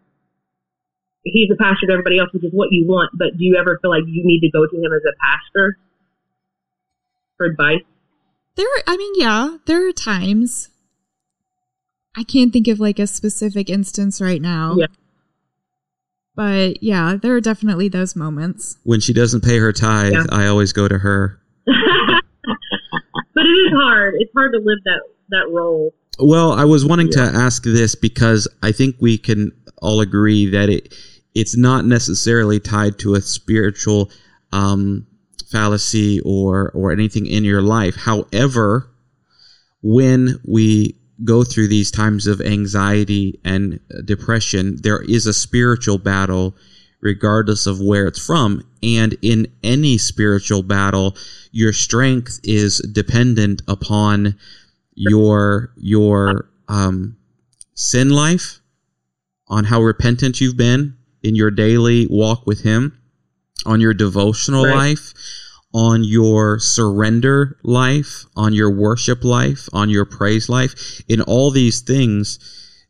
he's 1.25 1.51
a 1.51 1.57
pastor 1.57 1.87
to 1.87 1.93
everybody 1.93 2.19
else, 2.19 2.31
which 2.33 2.45
is 2.45 2.53
what 2.53 2.69
you 2.71 2.87
want, 2.87 3.11
but 3.15 3.37
do 3.37 3.45
you 3.45 3.57
ever 3.59 3.79
feel 3.83 3.91
like 3.91 4.05
you 4.07 4.23
need 4.25 4.41
to 4.41 4.51
go 4.51 4.67
to 4.67 4.77
him 4.77 4.93
as 4.93 5.03
a 5.03 5.15
pastor 5.21 5.79
for 7.37 7.47
advice? 7.47 7.83
There, 8.57 8.67
I 8.87 8.97
mean, 8.97 9.13
yeah, 9.17 9.57
there 9.67 9.89
are 9.89 9.93
times. 9.93 10.71
I 12.17 12.25
can't 12.25 12.53
think 12.53 12.69
of 12.69 12.81
like 12.81 12.99
a 12.99 13.07
specific 13.07 13.71
instance 13.71 14.21
right 14.21 14.43
now. 14.43 14.77
Yeah. 14.79 14.87
But 16.35 16.83
yeah, 16.83 17.17
there 17.21 17.35
are 17.35 17.41
definitely 17.41 17.89
those 17.89 18.15
moments. 18.17 18.79
When 18.85 19.01
she 19.01 19.13
doesn't 19.13 19.43
pay 19.43 19.59
her 19.59 19.73
tithe, 19.73 20.13
yeah. 20.13 20.25
I 20.31 20.47
always 20.47 20.73
go 20.73 20.89
to 20.89 20.99
her. 20.99 21.41
but 21.67 21.75
it 23.37 23.49
is 23.49 23.73
hard. 23.75 24.15
It's 24.19 24.33
hard 24.35 24.53
to 24.53 24.59
live 24.59 24.79
that 24.85 25.01
that 25.31 25.49
role. 25.51 25.95
Well, 26.19 26.53
I 26.53 26.65
was 26.65 26.85
wanting 26.85 27.09
yeah. 27.09 27.31
to 27.31 27.37
ask 27.37 27.65
this 27.65 27.95
because 27.95 28.49
I 28.63 28.73
think 28.73 28.97
we 29.01 29.19
can 29.19 29.53
all 29.83 30.01
agree 30.01 30.47
that 30.51 30.69
it 30.69 30.95
it's 31.35 31.57
not 31.57 31.85
necessarily 31.85 32.61
tied 32.61 32.99
to 33.01 33.15
a 33.15 33.21
spiritual 33.21 34.11
um, 34.53 35.07
fallacy 35.51 36.21
or 36.21 36.71
or 36.73 36.93
anything 36.93 37.27
in 37.27 37.45
your 37.45 37.63
life. 37.63 37.97
However, 37.97 38.91
when 39.83 40.41
we 40.47 41.00
go 41.25 41.45
through 41.45 41.69
these 41.69 41.91
times 41.91 42.27
of 42.27 42.41
anxiety 42.41 43.41
and 43.45 43.81
depression, 44.05 44.77
there 44.83 45.03
is 45.03 45.27
a 45.27 45.35
spiritual 45.35 45.99
battle 45.99 46.57
regardless 47.01 47.67
of 47.67 47.81
where 47.81 48.07
it's 48.07 48.25
from. 48.25 48.63
And 48.83 49.17
in 49.23 49.47
any 49.63 49.99
spiritual 49.99 50.63
battle, 50.63 51.17
your 51.51 51.73
strength 51.73 52.41
is 52.45 52.79
dependent 52.79 53.63
upon 53.69 54.37
your 54.95 55.73
your 55.77 56.51
um, 56.69 57.17
sin 57.75 58.11
life, 58.11 58.61
on 59.49 59.65
how 59.65 59.83
repentant 59.83 60.41
you've 60.41 60.57
been 60.57 60.97
in 61.23 61.35
your 61.35 61.51
daily 61.51 62.07
walk 62.09 62.47
with 62.47 62.63
Him, 62.63 62.99
on 63.67 63.81
your 63.81 63.95
devotional 63.95 64.65
right. 64.65 64.75
life, 64.75 65.15
on 65.73 66.03
your 66.03 66.59
surrender 66.59 67.59
life, 67.63 68.25
on 68.37 68.53
your 68.53 68.71
worship 68.71 69.23
life, 69.23 69.69
on 69.73 69.89
your 69.89 70.05
praise 70.05 70.49
life. 70.49 71.03
In 71.09 71.21
all 71.21 71.51
these 71.51 71.81
things, 71.81 72.39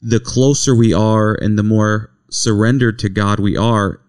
the 0.00 0.20
closer 0.20 0.75
we 0.75 0.94
are 0.94 1.34
and 1.34 1.58
the 1.58 1.62
more 1.62 2.10
surrendered 2.30 2.99
to 3.00 3.08
God 3.08 3.38
we 3.38 3.56
are, 3.56 4.00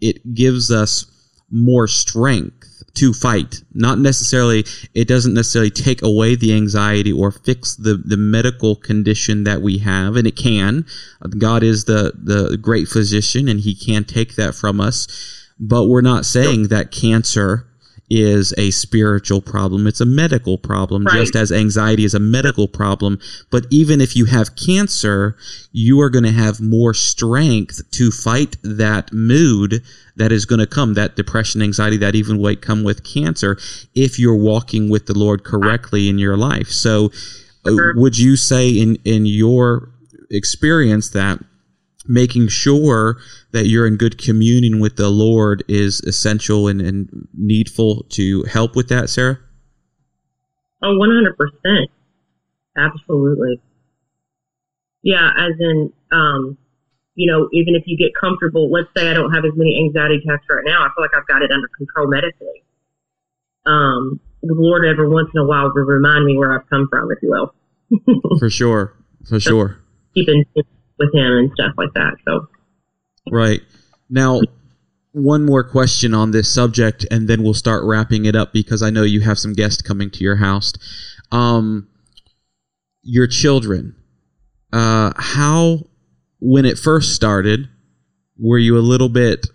it 0.00 0.34
gives 0.34 0.70
us 0.70 1.06
more 1.50 1.88
strength 1.88 2.82
to 2.94 3.12
fight. 3.12 3.62
Not 3.72 3.98
necessarily, 3.98 4.64
it 4.94 5.08
doesn't 5.08 5.34
necessarily 5.34 5.70
take 5.70 6.02
away 6.02 6.36
the 6.36 6.54
anxiety 6.54 7.12
or 7.12 7.30
fix 7.30 7.76
the, 7.76 7.96
the 7.96 8.16
medical 8.16 8.76
condition 8.76 9.44
that 9.44 9.60
we 9.62 9.78
have, 9.78 10.16
and 10.16 10.26
it 10.26 10.36
can. 10.36 10.86
God 11.38 11.62
is 11.62 11.84
the, 11.84 12.12
the 12.16 12.56
great 12.56 12.88
physician, 12.88 13.48
and 13.48 13.60
He 13.60 13.74
can 13.74 14.04
take 14.04 14.36
that 14.36 14.54
from 14.54 14.80
us. 14.80 15.06
But 15.58 15.86
we're 15.86 16.00
not 16.00 16.24
saying 16.24 16.68
that 16.68 16.90
cancer 16.90 17.69
is 18.10 18.52
a 18.58 18.72
spiritual 18.72 19.40
problem. 19.40 19.86
It's 19.86 20.00
a 20.00 20.04
medical 20.04 20.58
problem, 20.58 21.04
Right. 21.04 21.20
just 21.20 21.36
as 21.36 21.52
anxiety 21.52 22.04
is 22.04 22.12
a 22.12 22.18
medical 22.18 22.66
problem. 22.66 23.18
But 23.50 23.66
even 23.70 24.00
if 24.00 24.16
you 24.16 24.24
have 24.24 24.56
cancer, 24.56 25.36
you 25.72 26.00
are 26.00 26.10
going 26.10 26.24
to 26.24 26.32
have 26.32 26.60
more 26.60 26.92
strength 26.92 27.88
to 27.92 28.10
fight 28.10 28.56
that 28.64 29.12
mood 29.12 29.82
that 30.16 30.32
is 30.32 30.44
going 30.44 30.58
to 30.58 30.66
come, 30.66 30.94
that 30.94 31.14
depression, 31.14 31.62
anxiety 31.62 31.96
that 31.98 32.16
even 32.16 32.42
might 32.42 32.60
come 32.60 32.82
with 32.82 33.04
cancer, 33.04 33.56
if 33.94 34.18
you're 34.18 34.34
walking 34.34 34.90
with 34.90 35.06
the 35.06 35.16
Lord 35.16 35.44
correctly 35.44 36.08
in 36.08 36.18
your 36.18 36.36
life. 36.36 36.68
So, 36.68 37.12
uh, 37.64 37.72
would 37.94 38.18
you 38.18 38.36
say 38.36 38.70
in 38.70 38.98
in 39.04 39.24
your 39.26 39.90
experience 40.30 41.10
that 41.10 41.38
making 42.06 42.48
sure 42.48 43.18
that 43.52 43.66
you're 43.66 43.86
in 43.86 43.96
good 43.96 44.18
communion 44.18 44.80
with 44.80 44.96
the 44.96 45.10
Lord 45.10 45.62
is 45.68 46.00
essential 46.00 46.66
and, 46.68 46.80
and 46.80 47.28
needful 47.34 48.04
to 48.10 48.44
help 48.44 48.74
with 48.74 48.88
that, 48.88 49.10
Sarah? 49.10 49.38
Oh, 50.82 50.98
100%. 50.98 51.86
Absolutely. 52.76 53.60
Yeah, 55.02 55.30
as 55.36 55.52
in, 55.58 55.92
um, 56.12 56.56
you 57.14 57.30
know, 57.30 57.48
even 57.52 57.74
if 57.74 57.82
you 57.86 57.96
get 57.96 58.12
comfortable, 58.18 58.70
let's 58.70 58.88
say 58.96 59.10
I 59.10 59.14
don't 59.14 59.32
have 59.32 59.44
as 59.44 59.52
many 59.54 59.78
anxiety 59.84 60.22
attacks 60.24 60.46
right 60.48 60.64
now, 60.64 60.82
I 60.82 60.88
feel 60.94 61.04
like 61.04 61.10
I've 61.14 61.26
got 61.26 61.42
it 61.42 61.50
under 61.50 61.68
control 61.76 62.08
medically. 62.08 62.64
Um, 63.66 64.20
the 64.42 64.54
Lord 64.54 64.86
every 64.86 65.08
once 65.08 65.28
in 65.34 65.40
a 65.40 65.44
while 65.44 65.70
will 65.74 65.82
remind 65.82 66.24
me 66.24 66.36
where 66.36 66.58
I've 66.58 66.68
come 66.70 66.88
from, 66.90 67.10
if 67.10 67.18
you 67.22 67.30
will. 67.30 67.54
For 68.38 68.48
sure. 68.48 68.96
For 69.28 69.38
sure. 69.38 69.80
Keep 70.14 70.28
in 70.28 70.44
with 71.00 71.12
Him 71.12 71.32
and 71.38 71.50
stuff 71.52 71.72
like 71.76 71.92
that. 71.94 72.16
So, 72.28 72.46
Right. 73.30 73.60
Now, 74.08 74.40
one 75.12 75.44
more 75.44 75.64
question 75.64 76.14
on 76.14 76.30
this 76.30 76.52
subject, 76.52 77.06
and 77.10 77.28
then 77.28 77.42
we'll 77.42 77.54
start 77.54 77.84
wrapping 77.84 78.24
it 78.24 78.36
up 78.36 78.52
because 78.52 78.82
I 78.82 78.90
know 78.90 79.02
you 79.02 79.20
have 79.20 79.38
some 79.38 79.52
guests 79.52 79.82
coming 79.82 80.10
to 80.10 80.24
your 80.24 80.36
house. 80.36 80.72
Um, 81.32 81.88
your 83.02 83.26
children, 83.26 83.96
uh, 84.72 85.12
how, 85.16 85.86
when 86.40 86.64
it 86.64 86.78
first 86.78 87.14
started, 87.14 87.68
were 88.38 88.58
you 88.58 88.78
a 88.78 88.80
little 88.80 89.08
bit 89.08 89.46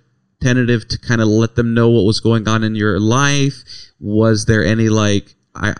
tentative 0.42 0.88
to 0.90 1.00
kind 1.00 1.22
of 1.22 1.28
let 1.28 1.56
them 1.56 1.74
know 1.74 1.90
what 1.90 2.06
was 2.06 2.20
going 2.20 2.48
on 2.48 2.64
in 2.64 2.76
your 2.76 3.00
life? 3.00 3.64
Was 4.00 4.46
there 4.46 4.64
any 4.64 4.90
like, 4.90 5.36
I, 5.56 5.74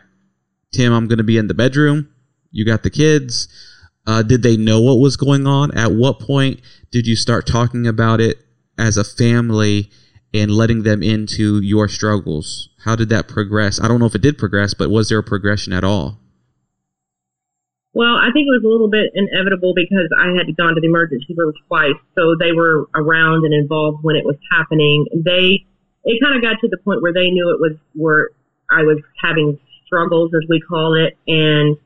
Tim, 0.74 0.94
I'm 0.94 1.08
going 1.08 1.18
to 1.18 1.24
be 1.24 1.38
in 1.38 1.48
the 1.48 1.54
bedroom. 1.54 2.10
You 2.52 2.66
got 2.66 2.84
the 2.84 2.90
kids. 2.90 3.48
Uh, 4.08 4.22
did 4.22 4.44
they 4.44 4.58
know 4.58 4.82
what 4.82 5.00
was 5.00 5.18
going 5.18 5.48
on? 5.48 5.76
At 5.76 5.94
what 5.94 6.20
point 6.20 6.62
did 6.92 7.08
you 7.08 7.16
start 7.16 7.48
talking 7.48 7.88
about 7.88 8.22
it 8.22 8.38
as 8.78 8.98
a 8.98 9.04
family 9.04 9.90
and 10.34 10.52
letting 10.52 10.84
them 10.84 11.02
into 11.02 11.60
your 11.62 11.88
struggles? 11.88 12.70
How 12.84 12.96
did 12.96 13.10
that 13.10 13.28
progress? 13.28 13.80
I 13.82 13.88
don't 13.88 14.00
know 14.00 14.06
if 14.06 14.16
it 14.16 14.22
did 14.22 14.38
progress, 14.38 14.74
but 14.74 14.90
was 14.90 15.10
there 15.10 15.20
a 15.20 15.24
progression 15.24 15.74
at 15.74 15.84
all? 15.84 16.20
Well, 17.94 18.16
I 18.18 18.30
think 18.34 18.46
it 18.46 18.52
was 18.52 18.64
a 18.66 18.68
little 18.68 18.90
bit 18.90 19.12
inevitable 19.16 19.74
because 19.74 20.12
I 20.20 20.36
had 20.36 20.54
gone 20.58 20.76
to 20.76 20.82
the 20.82 20.88
emergency 20.88 21.34
room 21.36 21.54
twice, 21.68 21.96
so 22.14 22.36
they 22.38 22.52
were 22.52 22.90
around 22.94 23.46
and 23.46 23.54
involved 23.54 24.04
when 24.04 24.18
it 24.18 24.26
was 24.26 24.36
happening. 24.52 25.06
They, 25.16 25.66
it 26.04 26.22
kind 26.22 26.36
of 26.36 26.42
got 26.42 26.60
to 26.60 26.68
the 26.68 26.78
point 26.84 27.02
where 27.02 27.14
they 27.14 27.32
knew 27.32 27.50
it 27.52 27.62
was 27.62 27.78
where 27.94 28.32
I 28.70 28.84
was 28.84 29.00
having 29.24 29.58
struggles, 29.86 30.32
as 30.36 30.48
we 30.50 30.60
call 30.60 30.94
it, 30.96 31.18
and 31.26 31.78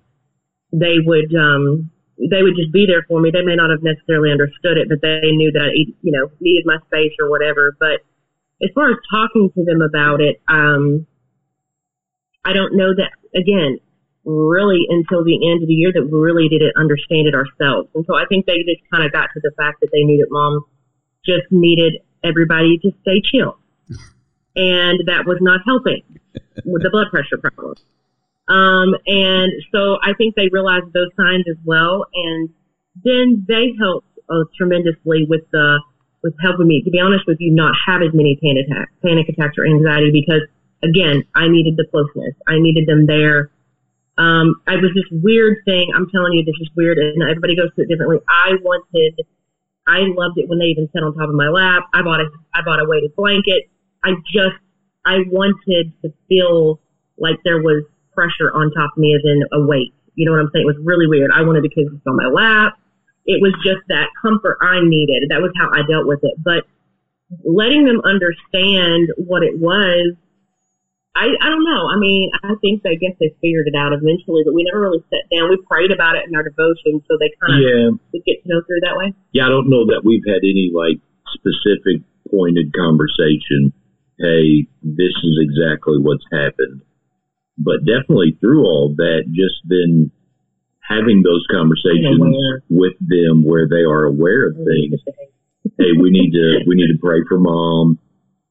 they 0.73 0.97
would, 0.97 1.33
um, 1.35 1.91
they 2.19 2.43
would 2.43 2.55
just 2.55 2.71
be 2.71 2.85
there 2.85 3.03
for 3.07 3.21
me. 3.21 3.31
They 3.31 3.43
may 3.43 3.55
not 3.55 3.69
have 3.69 3.81
necessarily 3.81 4.31
understood 4.31 4.77
it, 4.77 4.89
but 4.89 5.01
they 5.01 5.31
knew 5.31 5.51
that 5.51 5.71
I, 5.71 5.71
you 6.01 6.11
know, 6.11 6.29
needed 6.39 6.65
my 6.65 6.77
space 6.87 7.13
or 7.19 7.29
whatever. 7.29 7.75
But 7.79 8.03
as 8.61 8.69
far 8.75 8.91
as 8.91 8.97
talking 9.09 9.49
to 9.55 9.63
them 9.63 9.81
about 9.81 10.19
it, 10.19 10.41
um, 10.49 11.07
I 12.43 12.53
don't 12.53 12.75
know 12.75 12.93
that 12.95 13.11
again 13.35 13.79
really 14.25 14.85
until 14.89 15.23
the 15.23 15.49
end 15.49 15.63
of 15.63 15.67
the 15.67 15.73
year 15.73 15.91
that 15.93 16.03
we 16.03 16.11
really 16.11 16.49
didn't 16.49 16.75
understand 16.77 17.27
it 17.27 17.33
ourselves. 17.33 17.89
And 17.95 18.05
so 18.05 18.15
I 18.15 18.25
think 18.27 18.45
they 18.45 18.57
just 18.59 18.81
kind 18.91 19.03
of 19.03 19.11
got 19.11 19.29
to 19.33 19.39
the 19.41 19.51
fact 19.57 19.79
that 19.81 19.89
they 19.91 20.03
knew 20.03 20.17
that 20.17 20.27
mom 20.29 20.65
just 21.25 21.47
needed 21.51 22.01
everybody 22.23 22.77
to 22.79 22.91
stay 23.01 23.21
chill. 23.23 23.57
And 24.55 25.03
that 25.05 25.25
was 25.25 25.37
not 25.39 25.61
helping 25.65 26.01
with 26.65 26.83
the 26.83 26.89
blood 26.89 27.07
pressure 27.11 27.37
problem. 27.37 27.75
Um, 28.49 28.95
and 29.05 29.51
so 29.71 29.97
I 30.03 30.13
think 30.17 30.35
they 30.35 30.49
realized 30.51 30.91
those 30.93 31.09
signs 31.15 31.45
as 31.49 31.57
well. 31.63 32.05
And 32.13 32.49
then 33.03 33.45
they 33.47 33.73
helped 33.79 34.07
uh, 34.29 34.43
tremendously 34.57 35.25
with 35.29 35.41
the, 35.51 35.81
with 36.23 36.33
helping 36.41 36.67
me, 36.67 36.81
to 36.83 36.91
be 36.91 36.99
honest 36.99 37.25
with 37.27 37.37
you, 37.39 37.53
not 37.53 37.73
have 37.87 38.01
as 38.01 38.09
many 38.13 38.39
panic 38.43 38.65
attacks, 38.65 38.91
panic 39.05 39.29
attacks 39.29 39.57
or 39.57 39.65
anxiety 39.65 40.11
because 40.11 40.41
again, 40.83 41.23
I 41.35 41.47
needed 41.47 41.77
the 41.77 41.85
closeness. 41.91 42.35
I 42.47 42.59
needed 42.59 42.87
them 42.87 43.05
there. 43.05 43.51
Um, 44.17 44.61
I 44.67 44.75
was 44.75 44.91
this 44.95 45.07
weird 45.23 45.57
thing. 45.65 45.91
I'm 45.95 46.09
telling 46.09 46.33
you, 46.33 46.43
this 46.43 46.55
is 46.59 46.69
weird, 46.75 46.97
and 46.97 47.23
everybody 47.23 47.55
goes 47.55 47.69
through 47.75 47.85
it 47.85 47.87
differently. 47.87 48.19
I 48.27 48.51
wanted, 48.61 49.15
I 49.87 49.99
loved 50.11 50.37
it 50.37 50.49
when 50.49 50.59
they 50.59 50.65
even 50.65 50.89
sat 50.91 51.03
on 51.03 51.15
top 51.15 51.29
of 51.29 51.35
my 51.35 51.47
lap. 51.47 51.83
I 51.93 52.01
bought 52.01 52.19
a, 52.19 52.27
I 52.53 52.61
bought 52.63 52.81
a 52.81 52.85
weighted 52.85 53.15
blanket. 53.15 53.69
I 54.03 54.11
just, 54.25 54.59
I 55.05 55.19
wanted 55.31 55.93
to 56.03 56.13
feel 56.27 56.81
like 57.17 57.37
there 57.45 57.61
was 57.61 57.83
pressure 58.19 58.51
on 58.51 58.67
top 58.75 58.91
of 58.91 58.99
me, 58.99 59.15
as 59.15 59.23
in 59.23 59.39
a 59.55 59.63
weight. 59.63 59.95
You 60.15 60.27
know 60.27 60.35
what 60.35 60.43
I'm 60.43 60.51
saying? 60.51 60.67
It 60.67 60.71
was 60.75 60.81
really 60.83 61.07
weird. 61.07 61.31
I 61.31 61.41
wanted 61.47 61.63
the 61.63 61.71
kids 61.71 61.87
on 62.03 62.15
my 62.19 62.27
lap. 62.27 62.75
It 63.23 63.39
was 63.39 63.55
just 63.63 63.79
that 63.87 64.09
comfort 64.19 64.57
I 64.59 64.83
needed. 64.83 65.31
That 65.31 65.39
was 65.39 65.55
how 65.55 65.71
I 65.71 65.87
dealt 65.87 66.03
with 66.07 66.19
it. 66.23 66.35
But 66.43 66.67
letting 67.47 67.85
them 67.85 68.01
understand 68.03 69.07
what 69.15 69.43
it 69.43 69.55
was 69.57 70.17
I, 71.15 71.25
I 71.41 71.49
don't 71.49 71.65
know. 71.65 71.89
I 71.89 71.97
mean, 71.97 72.31
I 72.43 72.53
think 72.61 72.83
they 72.83 72.95
guess 72.95 73.11
they 73.19 73.33
figured 73.41 73.65
it 73.67 73.75
out 73.75 73.91
eventually, 73.91 74.43
but 74.45 74.53
we 74.53 74.63
never 74.63 74.79
really 74.79 75.03
sat 75.09 75.25
down. 75.33 75.49
We 75.49 75.57
prayed 75.67 75.91
about 75.91 76.15
it 76.15 76.23
in 76.29 76.35
our 76.35 76.43
devotion, 76.43 77.01
so 77.09 77.17
they 77.19 77.33
kind 77.41 77.59
of 77.59 77.59
Yeah, 77.59 78.21
get 78.23 78.39
to 78.43 78.47
know 78.47 78.61
through 78.63 78.79
that 78.85 78.95
way. 78.95 79.11
yeah. 79.33 79.47
I 79.47 79.49
don't 79.49 79.69
know 79.69 79.83
that 79.89 80.05
we've 80.05 80.23
had 80.25 80.45
any 80.45 80.71
like 80.71 81.01
specific 81.33 82.05
pointed 82.29 82.71
conversation. 82.73 83.73
Hey, 84.21 84.69
this 84.83 85.15
is 85.25 85.35
exactly 85.41 85.97
what's 85.99 86.23
happened. 86.31 86.85
But 87.59 87.83
definitely 87.85 88.37
through 88.39 88.63
all 88.63 88.95
that, 88.97 89.23
just 89.27 89.59
then 89.67 90.11
having 90.81 91.21
those 91.21 91.45
conversations 91.51 92.17
with 92.69 92.93
them 92.99 93.43
where 93.43 93.67
they 93.67 93.83
are 93.83 94.05
aware 94.05 94.47
of 94.47 94.55
things. 94.55 94.99
hey, 95.77 95.91
we 95.99 96.09
need 96.09 96.31
to 96.31 96.63
we 96.65 96.75
need 96.75 96.87
to 96.91 96.97
pray 97.03 97.19
for 97.27 97.37
mom. 97.37 97.99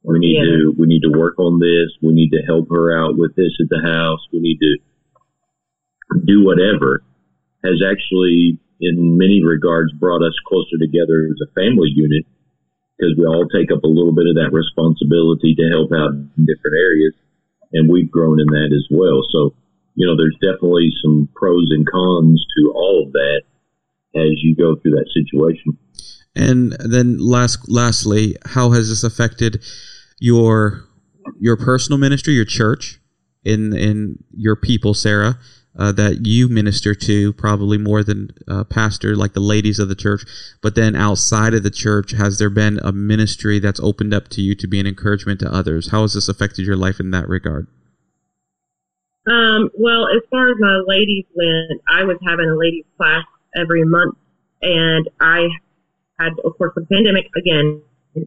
We 0.04 0.18
need 0.20 0.36
Yeah. 0.36 0.44
to 0.44 0.74
we 0.78 0.86
need 0.86 1.02
to 1.02 1.10
work 1.18 1.38
on 1.38 1.58
this. 1.58 1.90
We 2.02 2.12
need 2.12 2.30
to 2.30 2.42
help 2.46 2.68
her 2.70 2.92
out 2.96 3.16
with 3.16 3.34
this 3.34 3.52
at 3.60 3.68
the 3.70 3.80
house. 3.82 4.20
We 4.32 4.40
need 4.40 4.58
to 4.60 4.76
do 6.24 6.44
whatever. 6.44 7.02
Has 7.64 7.82
actually, 7.82 8.58
in 8.80 9.18
many 9.18 9.42
regards, 9.42 9.92
brought 9.92 10.22
us 10.22 10.34
closer 10.46 10.78
together 10.78 11.26
as 11.32 11.40
a 11.42 11.52
family 11.58 11.90
unit 11.90 12.24
because 12.96 13.14
we 13.18 13.24
all 13.26 13.48
take 13.48 13.72
up 13.72 13.82
a 13.82 13.88
little 13.90 14.14
bit 14.14 14.26
of 14.30 14.36
that 14.36 14.52
responsibility 14.52 15.54
to 15.56 15.68
help 15.70 15.90
out 15.92 16.12
in 16.14 16.30
different 16.46 16.76
areas, 16.78 17.14
and 17.72 17.90
we've 17.90 18.10
grown 18.10 18.40
in 18.40 18.46
that 18.46 18.70
as 18.74 18.86
well. 18.90 19.22
So, 19.30 19.54
you 19.94 20.06
know, 20.06 20.16
there's 20.16 20.36
definitely 20.40 20.90
some 21.02 21.28
pros 21.34 21.68
and 21.70 21.86
cons 21.90 22.44
to 22.56 22.72
all 22.74 23.04
of 23.06 23.12
that 23.12 23.42
as 24.14 24.42
you 24.42 24.56
go 24.56 24.76
through 24.76 24.92
that 24.92 25.08
situation. 25.12 25.78
And 26.34 26.72
then 26.78 27.18
last 27.18 27.68
lastly, 27.68 28.36
how 28.46 28.70
has 28.70 28.88
this 28.88 29.02
affected 29.02 29.64
your 30.20 30.84
your 31.38 31.56
personal 31.56 31.98
ministry, 31.98 32.34
your 32.34 32.44
church, 32.44 33.00
in 33.44 33.76
in 33.76 34.22
your 34.32 34.56
people, 34.56 34.94
Sarah, 34.94 35.38
uh, 35.78 35.92
that 35.92 36.26
you 36.26 36.48
minister 36.48 36.94
to 36.94 37.32
probably 37.34 37.78
more 37.78 38.02
than 38.02 38.30
uh, 38.48 38.64
pastor, 38.64 39.14
like 39.14 39.32
the 39.32 39.40
ladies 39.40 39.78
of 39.78 39.88
the 39.88 39.94
church. 39.94 40.22
But 40.60 40.74
then 40.74 40.96
outside 40.96 41.54
of 41.54 41.62
the 41.62 41.70
church, 41.70 42.10
has 42.12 42.38
there 42.38 42.50
been 42.50 42.80
a 42.82 42.92
ministry 42.92 43.58
that's 43.58 43.80
opened 43.80 44.12
up 44.12 44.28
to 44.30 44.42
you 44.42 44.54
to 44.56 44.66
be 44.66 44.80
an 44.80 44.86
encouragement 44.86 45.40
to 45.40 45.52
others? 45.52 45.90
How 45.90 46.02
has 46.02 46.14
this 46.14 46.28
affected 46.28 46.66
your 46.66 46.76
life 46.76 46.98
in 46.98 47.12
that 47.12 47.28
regard? 47.28 47.68
Um, 49.30 49.70
well, 49.78 50.08
as 50.08 50.22
far 50.30 50.48
as 50.48 50.56
my 50.58 50.82
ladies 50.86 51.26
went, 51.34 51.80
I 51.88 52.02
was 52.02 52.16
having 52.26 52.48
a 52.48 52.56
ladies 52.56 52.86
class 52.96 53.24
every 53.56 53.84
month, 53.84 54.16
and 54.62 55.08
I 55.20 55.48
had, 56.18 56.32
of 56.44 56.56
course, 56.56 56.72
the 56.74 56.86
pandemic 56.86 57.26
again. 57.36 57.82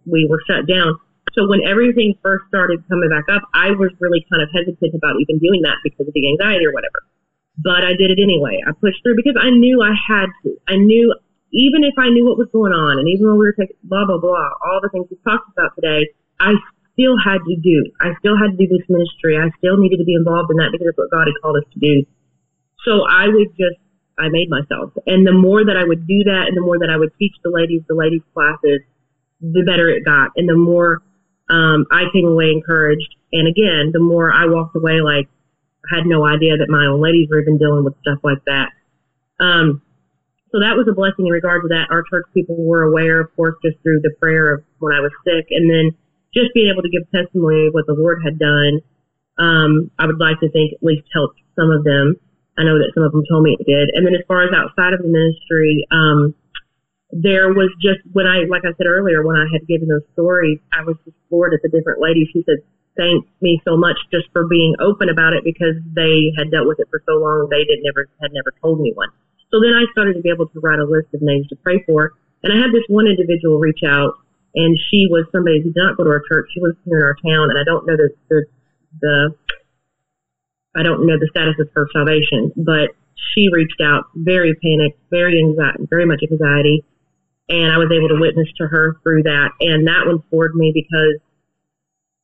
We 0.06 0.28
were 0.30 0.40
shut 0.48 0.68
down. 0.68 1.00
So 1.34 1.48
when 1.48 1.62
everything 1.64 2.16
first 2.22 2.46
started 2.48 2.88
coming 2.88 3.10
back 3.10 3.26
up, 3.34 3.44
I 3.54 3.72
was 3.72 3.90
really 4.00 4.26
kind 4.32 4.44
of 4.44 4.50
hesitant 4.54 4.94
about 4.96 5.16
even 5.20 5.40
doing 5.40 5.62
that 5.64 5.78
because 5.84 6.08
of 6.08 6.14
the 6.14 6.30
anxiety 6.30 6.66
or 6.66 6.72
whatever. 6.72 7.02
But 7.64 7.84
I 7.84 7.94
did 7.94 8.10
it 8.10 8.20
anyway. 8.22 8.64
I 8.66 8.72
pushed 8.72 9.04
through 9.04 9.16
because 9.16 9.36
I 9.40 9.50
knew 9.50 9.82
I 9.82 9.94
had 9.94 10.28
to. 10.44 10.58
I 10.68 10.76
knew 10.76 11.14
even 11.52 11.84
if 11.84 11.94
I 11.98 12.10
knew 12.10 12.26
what 12.26 12.38
was 12.38 12.48
going 12.52 12.72
on, 12.72 12.98
and 12.98 13.08
even 13.10 13.28
when 13.28 13.38
we 13.38 13.46
were 13.46 13.58
taking 13.60 13.76
blah 13.84 14.06
blah 14.06 14.18
blah, 14.18 14.50
all 14.64 14.80
the 14.82 14.90
things 14.90 15.08
we 15.12 15.18
talked 15.24 15.52
about 15.52 15.76
today, 15.76 16.08
I 16.40 16.56
still 16.94 17.16
had 17.18 17.40
to 17.44 17.56
do. 17.60 17.92
I 18.00 18.14
still 18.20 18.38
had 18.38 18.56
to 18.56 18.58
do 18.58 18.68
this 18.68 18.86
ministry. 18.88 19.38
I 19.38 19.50
still 19.58 19.78
needed 19.78 19.98
to 19.98 20.06
be 20.06 20.16
involved 20.16 20.52
in 20.52 20.58
that 20.58 20.72
because 20.72 20.92
that's 20.92 20.98
what 20.98 21.12
God 21.12 21.28
had 21.28 21.38
called 21.42 21.58
us 21.58 21.68
to 21.74 21.80
do. 21.80 22.06
So 22.86 23.06
I 23.08 23.28
would 23.28 23.50
just, 23.58 23.80
I 24.18 24.30
made 24.30 24.50
myself. 24.50 24.94
And 25.06 25.26
the 25.26 25.34
more 25.34 25.64
that 25.66 25.78
I 25.78 25.84
would 25.84 26.08
do 26.08 26.24
that 26.26 26.48
and 26.48 26.58
the 26.58 26.62
more 26.62 26.80
that 26.80 26.90
I 26.90 26.98
would 26.98 27.12
teach 27.18 27.36
the 27.44 27.52
ladies, 27.52 27.82
the 27.88 27.96
ladies 27.96 28.22
classes, 28.34 28.82
the 29.42 29.64
better 29.66 29.90
it 29.90 30.06
got. 30.06 30.32
And 30.36 30.50
the 30.50 30.58
more 30.58 31.02
um, 31.50 31.86
I 31.92 32.06
came 32.14 32.28
away 32.28 32.52
encouraged. 32.52 33.16
And 33.32 33.48
again, 33.48 33.92
the 33.94 34.00
more 34.00 34.32
I 34.34 34.46
walked 34.48 34.76
away 34.76 35.02
like, 35.02 35.30
had 35.90 36.06
no 36.06 36.26
idea 36.26 36.58
that 36.58 36.70
my 36.70 36.86
own 36.86 37.02
ladies 37.02 37.28
were 37.30 37.42
even 37.42 37.58
dealing 37.58 37.84
with 37.84 37.96
stuff 38.02 38.20
like 38.24 38.44
that. 38.46 38.70
Um, 39.40 39.82
so 40.52 40.60
that 40.60 40.76
was 40.76 40.86
a 40.92 40.94
blessing 40.94 41.26
in 41.26 41.32
regard 41.32 41.64
to 41.64 41.70
that. 41.70 41.88
Our 41.90 42.04
church 42.04 42.28
people 42.34 42.60
were 42.60 42.84
aware, 42.84 43.22
of 43.22 43.34
course, 43.36 43.56
just 43.64 43.80
through 43.82 44.02
the 44.04 44.12
prayer 44.20 44.54
of 44.54 44.64
when 44.80 44.94
I 44.94 45.00
was 45.00 45.12
sick, 45.24 45.48
and 45.50 45.72
then 45.72 45.96
just 46.36 46.54
being 46.54 46.70
able 46.70 46.84
to 46.84 46.92
give 46.92 47.08
testimony 47.10 47.68
of 47.68 47.74
what 47.74 47.88
the 47.88 47.96
Lord 47.96 48.22
had 48.24 48.38
done. 48.38 48.84
Um, 49.40 49.92
I 49.98 50.06
would 50.06 50.20
like 50.20 50.40
to 50.44 50.52
think 50.52 50.74
at 50.76 50.84
least 50.84 51.08
helped 51.14 51.40
some 51.56 51.72
of 51.72 51.84
them. 51.84 52.20
I 52.60 52.64
know 52.64 52.78
that 52.78 52.92
some 52.94 53.04
of 53.04 53.12
them 53.12 53.24
told 53.32 53.44
me 53.44 53.56
it 53.58 53.66
did. 53.66 53.96
And 53.96 54.06
then 54.06 54.14
as 54.14 54.28
far 54.28 54.44
as 54.44 54.52
outside 54.52 54.94
of 54.94 55.02
the 55.02 55.08
ministry, 55.08 55.88
um, 55.90 56.36
there 57.12 57.52
was 57.52 57.72
just 57.82 58.00
when 58.12 58.28
I, 58.28 58.44
like 58.48 58.64
I 58.64 58.76
said 58.76 58.88
earlier, 58.88 59.24
when 59.24 59.36
I 59.36 59.48
had 59.52 59.68
given 59.68 59.88
those 59.88 60.06
stories, 60.14 60.60
I 60.72 60.84
was 60.84 60.96
just 61.04 61.16
floored 61.28 61.54
at 61.54 61.64
the 61.64 61.72
different 61.72 62.04
ladies 62.04 62.28
who 62.34 62.44
said, 62.44 62.64
thank 62.98 63.26
me 63.42 63.62
so 63.66 63.78
much 63.78 63.98
just 64.12 64.28
for 64.32 64.48
being 64.48 64.76
open 64.80 65.10
about 65.10 65.34
it 65.34 65.44
because 65.44 65.76
they 65.96 66.32
had 66.38 66.52
dealt 66.52 66.68
with 66.68 66.80
it 66.80 66.88
for 66.90 67.02
so 67.08 67.18
long. 67.18 67.48
They 67.50 67.64
did 67.64 67.80
never, 67.84 68.10
had 68.22 68.32
never 68.34 68.52
told 68.62 68.80
anyone. 68.80 69.10
So 69.52 69.60
then 69.60 69.74
I 69.74 69.86
started 69.92 70.16
to 70.16 70.22
be 70.22 70.30
able 70.30 70.48
to 70.48 70.60
write 70.60 70.80
a 70.80 70.86
list 70.86 71.14
of 71.14 71.22
names 71.22 71.48
to 71.50 71.56
pray 71.58 71.84
for. 71.86 72.14
And 72.44 72.54
I 72.54 72.58
had 72.58 72.72
this 72.72 72.88
one 72.88 73.08
individual 73.08 73.60
reach 73.60 73.84
out 73.86 74.16
and 74.56 74.78
she 74.90 75.08
was 75.10 75.26
somebody 75.32 75.60
who 75.60 75.72
did 75.72 75.80
not 75.80 75.98
go 75.98 76.04
to 76.04 76.10
our 76.10 76.24
church. 76.28 76.50
She 76.54 76.60
was 76.60 76.76
here 76.86 77.00
in 77.00 77.04
our 77.04 77.18
town 77.20 77.52
and 77.52 77.60
I 77.60 77.64
don't 77.64 77.86
know 77.86 77.96
the, 77.96 78.10
the, 78.30 78.46
the 79.00 79.36
I 80.76 80.84
don't 80.84 81.06
know 81.06 81.20
the 81.20 81.28
status 81.32 81.56
of 81.60 81.68
her 81.76 81.88
salvation, 81.92 82.52
but 82.56 82.96
she 83.36 83.50
reached 83.52 83.82
out 83.84 84.06
very 84.16 84.56
panicked, 84.56 85.00
very 85.10 85.40
anxiety, 85.40 85.84
very 85.90 86.06
much 86.06 86.24
anxiety. 86.24 86.84
And 87.50 87.72
I 87.72 87.78
was 87.78 87.92
able 87.92 88.08
to 88.08 88.20
witness 88.20 88.48
to 88.58 88.68
her 88.68 88.98
through 89.04 89.24
that. 89.24 89.52
And 89.60 89.88
that 89.88 90.08
one 90.08 90.24
floored 90.30 90.56
me 90.56 90.72
because 90.74 91.20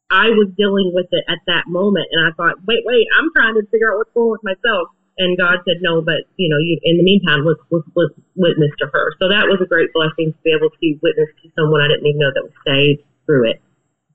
I 0.09 0.31
was 0.31 0.47
dealing 0.55 0.91
with 0.93 1.07
it 1.11 1.25
at 1.27 1.39
that 1.47 1.67
moment. 1.67 2.07
And 2.11 2.25
I 2.25 2.31
thought, 2.35 2.63
wait, 2.65 2.83
wait, 2.85 3.07
I'm 3.17 3.29
trying 3.35 3.55
to 3.55 3.67
figure 3.67 3.91
out 3.91 3.97
what's 3.97 4.13
going 4.13 4.31
on 4.31 4.37
with 4.39 4.43
myself. 4.43 4.89
And 5.17 5.37
God 5.37 5.65
said, 5.65 5.81
no, 5.81 6.01
but 6.01 6.29
you 6.37 6.47
know, 6.47 6.61
you, 6.61 6.79
in 6.83 6.97
the 6.97 7.03
meantime, 7.03 7.43
let's, 7.43 7.59
let's, 7.71 7.87
let's 7.95 8.13
witness 8.35 8.71
to 8.79 8.87
her. 8.93 9.11
So 9.19 9.27
that 9.27 9.49
was 9.49 9.59
a 9.59 9.67
great 9.67 9.91
blessing 9.91 10.31
to 10.31 10.39
be 10.45 10.53
able 10.53 10.69
to 10.69 10.87
witness 11.01 11.29
to 11.41 11.49
someone 11.57 11.81
I 11.81 11.89
didn't 11.89 12.05
even 12.05 12.21
know 12.21 12.31
that 12.31 12.45
was 12.45 12.57
saved 12.63 13.01
through 13.25 13.49
it. 13.49 13.61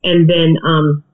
And 0.05 0.31
then, 0.31 0.57
um, 0.65 1.05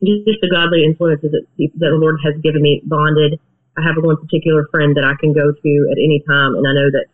just 0.00 0.40
the 0.40 0.48
godly 0.48 0.84
influences 0.84 1.30
that, 1.30 1.44
that 1.58 1.90
the 1.92 2.00
Lord 2.00 2.20
has 2.24 2.34
given 2.40 2.62
me 2.62 2.80
bonded. 2.84 3.38
I 3.76 3.82
have 3.84 4.00
one 4.00 4.16
particular 4.16 4.66
friend 4.72 4.96
that 4.96 5.04
I 5.04 5.14
can 5.20 5.32
go 5.32 5.52
to 5.52 5.72
at 5.92 5.98
any 6.00 6.24
time, 6.26 6.56
and 6.56 6.66
I 6.66 6.72
know 6.72 6.90
that 6.90 7.06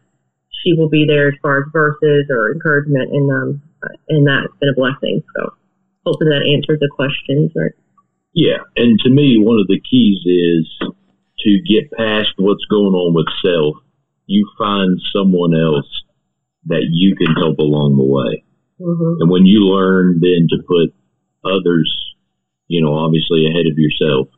she 0.63 0.73
will 0.79 0.89
be 0.89 1.05
there 1.07 1.29
as 1.29 1.39
far 1.43 1.61
as 1.61 1.65
verses 1.73 2.31
or 2.31 2.53
encouragement, 2.53 3.11
and 3.13 3.27
um, 3.31 3.63
and 4.09 4.27
that's 4.27 4.55
been 4.61 4.71
a 4.71 4.79
blessing. 4.79 5.23
So 5.35 5.55
hopefully 6.07 6.31
that 6.31 6.47
answers 6.47 6.79
the 6.81 6.89
questions. 6.95 7.51
Right? 7.55 7.73
Yeah, 8.33 8.63
and 8.77 8.99
to 9.01 9.11
me, 9.11 9.37
one 9.39 9.59
of 9.61 9.67
the 9.67 9.81
keys 9.81 10.23
is 10.25 10.65
to 11.45 11.51
get 11.69 11.91
past 11.93 12.31
what's 12.39 12.65
going 12.71 12.95
on 12.95 13.13
with 13.15 13.27
self. 13.45 13.77
You 14.27 14.49
find 14.57 15.01
someone 15.15 15.53
else 15.55 15.91
that 16.67 16.87
you 16.91 17.15
can 17.17 17.35
help 17.35 17.59
along 17.59 17.97
the 17.99 18.05
way, 18.07 18.45
Mm-hmm. 18.81 19.23
and 19.23 19.31
when 19.31 19.47
you 19.47 19.61
learn 19.61 20.21
then 20.21 20.49
to 20.51 20.59
put 20.69 20.93
others 21.45 21.89
you 22.69 22.83
know, 22.83 22.95
obviously 22.95 23.47
ahead 23.47 23.67
of 23.71 23.79
yourself. 23.79 24.29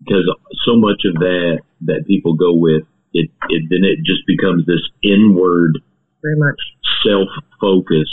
Because 0.00 0.24
so 0.64 0.76
much 0.76 1.02
of 1.04 1.14
that 1.20 1.60
that 1.82 2.04
people 2.06 2.34
go 2.34 2.52
with, 2.54 2.82
it, 3.12 3.30
it 3.48 3.62
then 3.70 3.84
it 3.84 3.98
just 4.04 4.26
becomes 4.26 4.66
this 4.66 4.80
inward 5.02 5.78
Very 6.22 6.36
much. 6.38 6.56
self 7.04 7.28
focus 7.60 8.08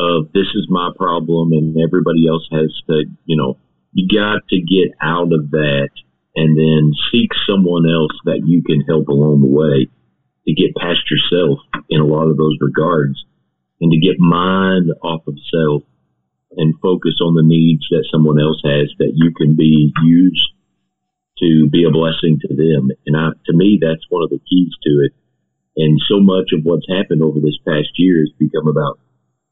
of 0.00 0.32
this 0.32 0.48
is 0.54 0.66
my 0.70 0.90
problem 0.96 1.52
and 1.52 1.76
everybody 1.76 2.26
else 2.26 2.48
has 2.50 2.72
to, 2.88 3.04
you 3.26 3.36
know, 3.36 3.58
you 3.92 4.08
got 4.08 4.48
to 4.48 4.60
get 4.60 4.96
out 5.02 5.32
of 5.32 5.50
that 5.50 5.90
and 6.36 6.56
then 6.56 6.92
seek 7.12 7.30
someone 7.46 7.84
else 7.84 8.16
that 8.24 8.42
you 8.46 8.62
can 8.62 8.80
help 8.88 9.08
along 9.08 9.42
the 9.42 9.52
way 9.52 9.88
to 10.46 10.54
get 10.54 10.74
past 10.76 11.04
yourself 11.10 11.58
in 11.90 12.00
a 12.00 12.06
lot 12.06 12.28
of 12.28 12.36
those 12.38 12.56
regards 12.60 13.24
and 13.80 13.92
to 13.92 13.98
get 13.98 14.18
mind 14.18 14.90
off 15.02 15.26
of 15.26 15.36
self 15.52 15.82
and 16.56 16.80
focus 16.80 17.20
on 17.20 17.34
the 17.34 17.44
needs 17.44 17.86
that 17.90 18.08
someone 18.10 18.40
else 18.40 18.60
has 18.64 18.90
that 18.98 19.12
you 19.14 19.32
can 19.36 19.54
be 19.54 19.92
used 20.02 20.48
to 21.38 21.68
be 21.70 21.84
a 21.84 21.90
blessing 21.90 22.38
to 22.40 22.48
them. 22.48 22.90
And 23.06 23.16
I, 23.16 23.30
to 23.46 23.52
me, 23.52 23.78
that's 23.80 24.04
one 24.08 24.22
of 24.22 24.30
the 24.30 24.40
keys 24.48 24.72
to 24.82 24.90
it. 25.04 25.12
And 25.76 26.00
so 26.08 26.20
much 26.20 26.52
of 26.52 26.64
what's 26.64 26.88
happened 26.88 27.22
over 27.22 27.40
this 27.40 27.56
past 27.66 27.96
year 27.96 28.20
has 28.20 28.32
become 28.38 28.66
about 28.66 28.98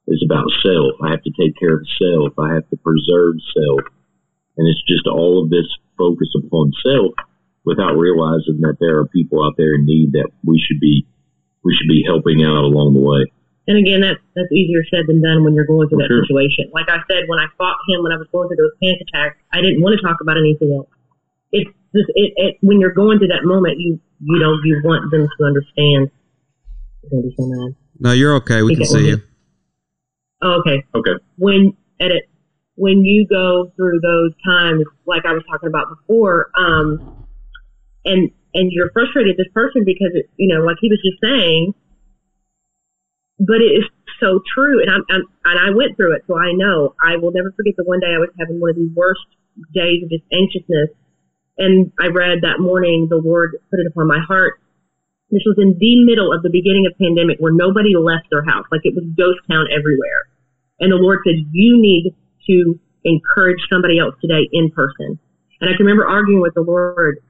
is 0.08 0.24
about 0.24 0.48
self. 0.64 0.96
I 1.04 1.10
have 1.12 1.22
to 1.22 1.32
take 1.36 1.56
care 1.58 1.76
of 1.76 1.86
self. 2.00 2.32
I 2.38 2.54
have 2.54 2.68
to 2.70 2.76
preserve 2.76 3.36
self. 3.52 3.80
And 4.56 4.66
it's 4.66 4.82
just 4.88 5.06
all 5.06 5.44
of 5.44 5.50
this 5.50 5.68
focus 5.96 6.28
upon 6.34 6.72
self 6.82 7.14
without 7.64 7.94
realizing 7.94 8.60
that 8.64 8.76
there 8.80 8.98
are 8.98 9.06
people 9.06 9.44
out 9.44 9.54
there 9.56 9.74
in 9.74 9.84
need 9.84 10.12
that 10.12 10.30
we 10.44 10.58
should 10.58 10.80
be 10.80 11.06
we 11.64 11.76
should 11.76 11.88
be 11.88 12.02
helping 12.06 12.42
out 12.42 12.64
along 12.64 12.94
the 12.94 13.04
way. 13.04 13.28
And 13.68 13.76
again, 13.76 14.00
that's 14.00 14.20
that's 14.34 14.50
easier 14.50 14.80
said 14.88 15.04
than 15.06 15.20
done 15.20 15.44
when 15.44 15.52
you're 15.52 15.68
going 15.68 15.88
through 15.88 15.98
that 15.98 16.08
Sure. 16.08 16.24
situation. 16.24 16.72
Like 16.72 16.88
I 16.88 17.04
said, 17.04 17.28
when 17.28 17.38
I 17.38 17.46
fought 17.58 17.76
him 17.86 18.02
when 18.02 18.12
I 18.12 18.16
was 18.16 18.26
going 18.32 18.48
through 18.48 18.56
those 18.56 18.76
panic 18.80 19.04
attacks, 19.04 19.36
I 19.52 19.60
didn't 19.60 19.82
want 19.82 20.00
to 20.00 20.02
talk 20.02 20.20
about 20.24 20.38
anything 20.38 20.72
else. 20.72 20.88
It's 21.52 21.68
just 21.94 22.08
it, 22.16 22.32
it 22.36 22.56
when 22.62 22.80
you're 22.80 22.96
going 22.96 23.18
through 23.18 23.28
that 23.36 23.44
moment, 23.44 23.78
you 23.78 24.00
you 24.24 24.38
know 24.40 24.56
you 24.64 24.80
want 24.82 25.10
them 25.10 25.28
to 25.28 25.44
understand. 25.44 26.10
I'm 27.04 27.10
gonna 27.10 27.22
be 27.28 27.34
so 27.36 27.44
mad. 27.46 27.76
No, 28.00 28.12
you're 28.12 28.34
okay. 28.40 28.62
We 28.62 28.74
can 28.74 28.86
see 28.86 29.08
you. 29.08 29.22
Oh, 30.42 30.60
okay. 30.60 30.84
Okay. 30.94 31.12
when 31.36 31.76
at 32.00 32.10
it 32.12 32.24
when 32.76 33.04
you 33.04 33.26
go 33.26 33.72
through 33.74 33.98
those 34.00 34.32
times 34.46 34.84
like 35.04 35.26
I 35.26 35.32
was 35.32 35.42
talking 35.50 35.68
about 35.68 35.88
before, 35.90 36.50
um, 36.56 37.26
and 38.04 38.30
and 38.54 38.70
you're 38.72 38.90
frustrated 38.92 39.36
with 39.36 39.46
this 39.46 39.52
person 39.52 39.82
because 39.84 40.10
it, 40.14 40.30
you 40.36 40.54
know, 40.54 40.64
like 40.64 40.76
he 40.80 40.88
was 40.88 41.02
just 41.02 41.18
saying, 41.20 41.74
but 43.40 43.56
it 43.56 43.82
is 43.82 43.84
so 44.20 44.40
true, 44.54 44.80
and 44.80 44.90
I'm, 44.90 45.02
I'm 45.10 45.22
and 45.44 45.58
I 45.58 45.76
went 45.76 45.96
through 45.96 46.14
it, 46.14 46.22
so 46.28 46.38
I 46.38 46.52
know 46.54 46.94
I 47.02 47.16
will 47.16 47.32
never 47.32 47.52
forget 47.56 47.74
the 47.76 47.84
one 47.84 47.98
day 47.98 48.14
I 48.14 48.18
was 48.18 48.30
having 48.38 48.60
one 48.60 48.70
of 48.70 48.76
the 48.76 48.90
worst 48.94 49.26
days 49.74 50.04
of 50.04 50.10
just 50.10 50.24
anxiousness, 50.32 50.94
and 51.58 51.90
I 51.98 52.08
read 52.08 52.42
that 52.42 52.60
morning 52.60 53.08
the 53.10 53.16
Lord 53.18 53.58
put 53.70 53.80
it 53.80 53.86
upon 53.90 54.06
my 54.06 54.20
heart. 54.20 54.60
This 55.30 55.44
was 55.44 55.60
in 55.60 55.76
the 55.76 56.04
middle 56.04 56.32
of 56.32 56.42
the 56.42 56.48
beginning 56.48 56.88
of 56.88 56.96
pandemic 56.96 57.36
where 57.38 57.52
nobody 57.52 57.92
left 57.96 58.32
their 58.32 58.44
house, 58.44 58.64
like 58.72 58.80
it 58.84 58.96
was 58.96 59.04
ghost 59.12 59.44
town 59.44 59.68
everywhere. 59.68 60.28
And 60.80 60.92
the 60.92 60.96
Lord 60.96 61.20
said, 61.24 61.36
you 61.52 61.76
need 61.76 62.16
to 62.48 62.80
encourage 63.04 63.60
somebody 63.68 63.98
else 63.98 64.14
today 64.20 64.48
in 64.52 64.70
person. 64.70 65.18
And 65.60 65.68
I 65.68 65.76
can 65.76 65.84
remember 65.84 66.06
arguing 66.06 66.40
with 66.40 66.54
the 66.54 66.62
Lord, 66.62 67.20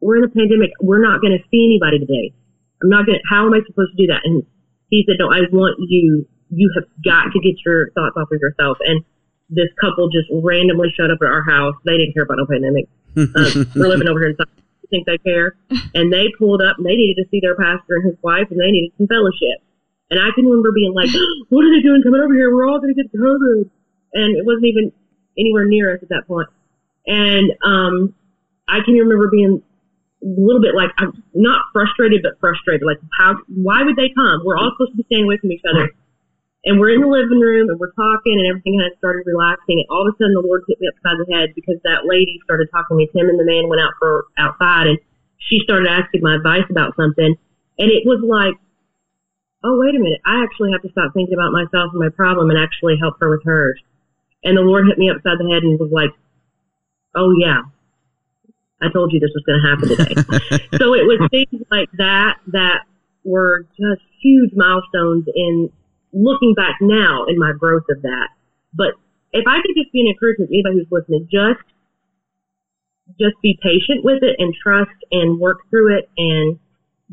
we're 0.00 0.16
in 0.16 0.24
a 0.24 0.28
pandemic. 0.28 0.70
We're 0.80 1.00
not 1.00 1.20
going 1.20 1.32
to 1.32 1.42
see 1.48 1.64
anybody 1.64 1.98
today. 1.98 2.34
I'm 2.82 2.90
not 2.90 3.06
going 3.06 3.18
to, 3.18 3.24
how 3.28 3.46
am 3.46 3.54
I 3.54 3.60
supposed 3.66 3.96
to 3.96 3.98
do 4.00 4.12
that? 4.12 4.20
And 4.24 4.44
he 4.88 5.04
said, 5.06 5.16
no, 5.18 5.32
I 5.32 5.48
want 5.52 5.76
you, 5.78 6.26
you 6.50 6.72
have 6.74 6.84
got 7.04 7.32
to 7.32 7.40
get 7.40 7.56
your 7.64 7.90
thoughts 7.92 8.16
off 8.16 8.28
of 8.32 8.40
yourself. 8.40 8.78
And 8.84 9.04
this 9.48 9.68
couple 9.80 10.08
just 10.08 10.28
randomly 10.30 10.92
showed 10.96 11.10
up 11.10 11.18
at 11.22 11.28
our 11.28 11.44
house. 11.44 11.74
They 11.84 11.96
didn't 11.96 12.14
care 12.14 12.24
about 12.24 12.38
no 12.38 12.46
pandemic. 12.46 12.88
Uh, 13.10 13.64
we're 13.74 13.88
living 13.88 14.06
over 14.06 14.20
here 14.20 14.30
in 14.30 14.36
South. 14.36 14.46
Think 14.90 15.06
they 15.06 15.18
care? 15.18 15.54
And 15.94 16.12
they 16.12 16.26
pulled 16.38 16.62
up 16.62 16.78
and 16.78 16.86
they 16.86 16.96
needed 16.96 17.22
to 17.22 17.28
see 17.30 17.40
their 17.40 17.54
pastor 17.54 17.96
and 17.96 18.06
his 18.06 18.18
wife 18.22 18.50
and 18.50 18.60
they 18.60 18.70
needed 18.70 18.92
some 18.98 19.06
fellowship. 19.06 19.62
And 20.10 20.18
I 20.18 20.34
can 20.34 20.44
remember 20.44 20.72
being 20.72 20.92
like, 20.92 21.10
what 21.48 21.64
are 21.64 21.70
they 21.70 21.82
doing 21.82 22.02
coming 22.02 22.20
over 22.20 22.34
here? 22.34 22.54
We're 22.54 22.68
all 22.68 22.80
going 22.80 22.94
to 22.94 22.98
get 23.00 23.12
COVID. 23.14 23.70
And 24.12 24.36
it 24.36 24.44
wasn't 24.44 24.66
even 24.66 24.92
anywhere 25.38 25.66
near 25.66 25.94
us 25.94 26.02
at 26.02 26.08
that 26.10 26.26
point. 26.26 26.48
And 27.06 27.52
um, 27.64 28.14
I 28.68 28.80
can 28.84 28.94
remember 28.94 29.30
being 29.30 29.62
a 30.22 30.26
little 30.26 30.60
bit 30.60 30.74
like, 30.74 30.90
I'm 30.98 31.22
not 31.34 31.66
frustrated, 31.72 32.22
but 32.22 32.38
frustrated. 32.40 32.84
Like, 32.84 32.98
how, 33.18 33.36
why 33.48 33.82
would 33.82 33.96
they 33.96 34.10
come? 34.14 34.42
We're 34.44 34.58
all 34.58 34.72
supposed 34.74 34.92
to 34.92 34.96
be 34.98 35.04
staying 35.06 35.24
away 35.24 35.38
from 35.38 35.52
each 35.52 35.62
other. 35.70 35.90
And 36.64 36.76
we're 36.76 36.92
in 36.92 37.00
the 37.00 37.08
living 37.08 37.40
room 37.40 37.72
and 37.72 37.80
we're 37.80 37.96
talking 37.96 38.36
and 38.36 38.44
everything 38.44 38.76
kind 38.76 38.92
of 38.92 38.98
started 39.00 39.24
relaxing. 39.24 39.80
And 39.80 39.88
all 39.88 40.04
of 40.04 40.12
a 40.12 40.16
sudden 40.20 40.36
the 40.36 40.44
Lord 40.44 40.60
hit 40.68 40.76
me 40.76 40.92
upside 40.92 41.16
the 41.16 41.28
head 41.32 41.56
because 41.56 41.80
that 41.88 42.04
lady 42.04 42.36
started 42.44 42.68
talking 42.68 42.96
to 42.96 43.00
me. 43.00 43.08
Tim 43.16 43.32
and 43.32 43.40
the 43.40 43.48
man 43.48 43.68
went 43.68 43.80
out 43.80 43.96
for 43.96 44.28
outside 44.36 44.92
and 44.92 44.98
she 45.40 45.64
started 45.64 45.88
asking 45.88 46.20
my 46.20 46.36
advice 46.36 46.68
about 46.68 46.96
something. 47.00 47.32
And 47.80 47.88
it 47.88 48.04
was 48.04 48.20
like, 48.20 48.60
oh, 49.64 49.80
wait 49.80 49.96
a 49.96 50.00
minute. 50.00 50.20
I 50.28 50.44
actually 50.44 50.72
have 50.76 50.84
to 50.84 50.92
stop 50.92 51.16
thinking 51.16 51.32
about 51.32 51.52
myself 51.52 51.96
and 51.96 52.00
my 52.00 52.12
problem 52.12 52.52
and 52.52 52.60
actually 52.60 53.00
help 53.00 53.16
her 53.20 53.32
with 53.32 53.44
hers. 53.44 53.80
And 54.44 54.56
the 54.56 54.62
Lord 54.62 54.84
hit 54.84 55.00
me 55.00 55.08
upside 55.08 55.40
the 55.40 55.48
head 55.48 55.64
and 55.64 55.80
was 55.80 55.92
like, 55.92 56.12
oh, 57.16 57.32
yeah. 57.40 57.64
I 58.82 58.88
told 58.92 59.12
you 59.12 59.20
this 59.20 59.32
was 59.32 59.44
going 59.48 59.60
to 59.60 59.68
happen 59.68 59.88
today. 59.88 60.68
so 60.78 60.92
it 60.92 61.04
was 61.04 61.20
things 61.30 61.64
like 61.70 61.88
that 61.96 62.38
that 62.52 62.84
were 63.24 63.66
just 63.76 64.00
huge 64.20 64.52
milestones 64.54 65.24
in 65.34 65.70
looking 66.12 66.54
back 66.54 66.76
now 66.80 67.24
in 67.26 67.38
my 67.38 67.52
growth 67.58 67.84
of 67.90 68.02
that. 68.02 68.28
But 68.74 68.94
if 69.32 69.46
I 69.46 69.60
could 69.62 69.74
just 69.76 69.92
be 69.92 70.00
an 70.00 70.08
encouragement 70.08 70.50
to 70.50 70.54
anybody 70.54 70.78
who's 70.78 70.90
listening, 70.90 71.28
just 71.30 71.62
just 73.18 73.34
be 73.42 73.58
patient 73.60 74.04
with 74.04 74.22
it 74.22 74.36
and 74.38 74.54
trust 74.54 74.94
and 75.10 75.40
work 75.40 75.58
through 75.70 75.98
it 75.98 76.08
and 76.16 76.58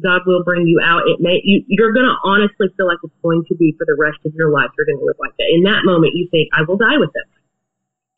God 0.04 0.22
will 0.28 0.44
bring 0.44 0.68
you 0.68 0.80
out. 0.84 1.04
It 1.08 1.20
may 1.20 1.42
you 1.44 1.64
you're 1.68 1.94
gonna 1.94 2.16
honestly 2.24 2.68
feel 2.78 2.88
like 2.88 3.00
it's 3.04 3.14
going 3.24 3.44
to 3.48 3.56
be 3.56 3.74
for 3.78 3.86
the 3.86 3.96
rest 4.00 4.20
of 4.26 4.34
your 4.36 4.52
life. 4.52 4.70
You're 4.78 4.86
gonna 4.86 5.06
live 5.06 5.16
like 5.20 5.36
that. 5.38 5.48
In 5.52 5.64
that 5.64 5.86
moment 5.86 6.14
you 6.14 6.28
think, 6.30 6.50
I 6.54 6.62
will 6.64 6.78
die 6.78 6.98
with 6.98 7.10
this. 7.14 7.24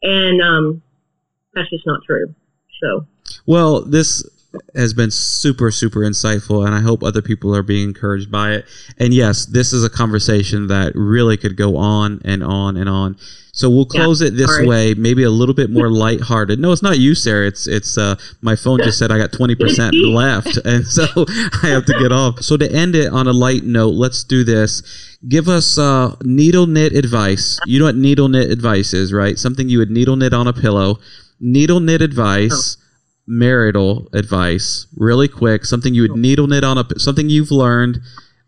And 0.03 0.41
um 0.41 0.81
that's 1.53 1.69
just 1.69 1.85
not 1.85 2.01
true. 2.05 2.33
So 2.81 3.05
Well, 3.45 3.81
this 3.81 4.23
has 4.75 4.93
been 4.93 5.11
super, 5.11 5.71
super 5.71 5.99
insightful, 5.99 6.65
and 6.65 6.73
I 6.73 6.81
hope 6.81 7.03
other 7.03 7.21
people 7.21 7.55
are 7.55 7.63
being 7.63 7.89
encouraged 7.89 8.31
by 8.31 8.53
it. 8.53 8.65
And 8.97 9.13
yes, 9.13 9.45
this 9.45 9.73
is 9.73 9.83
a 9.83 9.89
conversation 9.89 10.67
that 10.67 10.93
really 10.95 11.37
could 11.37 11.55
go 11.55 11.77
on 11.77 12.21
and 12.25 12.43
on 12.43 12.75
and 12.75 12.89
on. 12.89 13.17
So 13.51 13.69
we'll 13.69 13.85
close 13.85 14.21
it 14.21 14.35
this 14.35 14.59
way, 14.61 14.93
maybe 14.93 15.23
a 15.23 15.29
little 15.29 15.53
bit 15.53 15.69
more 15.69 15.91
lighthearted. 15.91 16.59
No, 16.59 16.71
it's 16.71 16.81
not 16.81 16.97
you, 16.97 17.13
Sarah. 17.13 17.47
It's 17.47 17.67
it's 17.67 17.97
uh, 17.97 18.15
my 18.41 18.55
phone 18.55 18.79
just 18.79 18.97
said 18.97 19.11
I 19.11 19.17
got 19.17 19.33
twenty 19.33 19.55
percent 19.55 19.95
left, 19.97 20.57
and 20.65 20.85
so 20.85 21.03
I 21.61 21.67
have 21.67 21.85
to 21.85 21.97
get 21.99 22.11
off. 22.11 22.41
So 22.41 22.57
to 22.57 22.71
end 22.71 22.95
it 22.95 23.11
on 23.11 23.27
a 23.27 23.33
light 23.33 23.63
note, 23.63 23.95
let's 23.95 24.23
do 24.23 24.43
this. 24.43 25.17
Give 25.27 25.49
us 25.49 25.77
uh, 25.77 26.15
needle 26.23 26.67
knit 26.67 26.93
advice. 26.93 27.59
You 27.65 27.79
know 27.79 27.85
what 27.85 27.95
needle 27.95 28.29
knit 28.29 28.49
advice 28.49 28.93
is, 28.93 29.11
right? 29.11 29.37
Something 29.37 29.67
you 29.67 29.79
would 29.79 29.91
needle 29.91 30.15
knit 30.15 30.33
on 30.33 30.47
a 30.47 30.53
pillow. 30.53 30.99
Needle 31.41 31.81
knit 31.81 32.01
advice 32.01 32.77
marital 33.29 34.09
advice 34.11 34.87
really 34.97 35.27
quick 35.27 35.63
something 35.63 35.93
you 35.93 36.01
would 36.01 36.15
needle 36.15 36.47
knit 36.47 36.63
on 36.63 36.77
a 36.79 36.85
something 36.99 37.29
you've 37.29 37.51
learned 37.51 37.99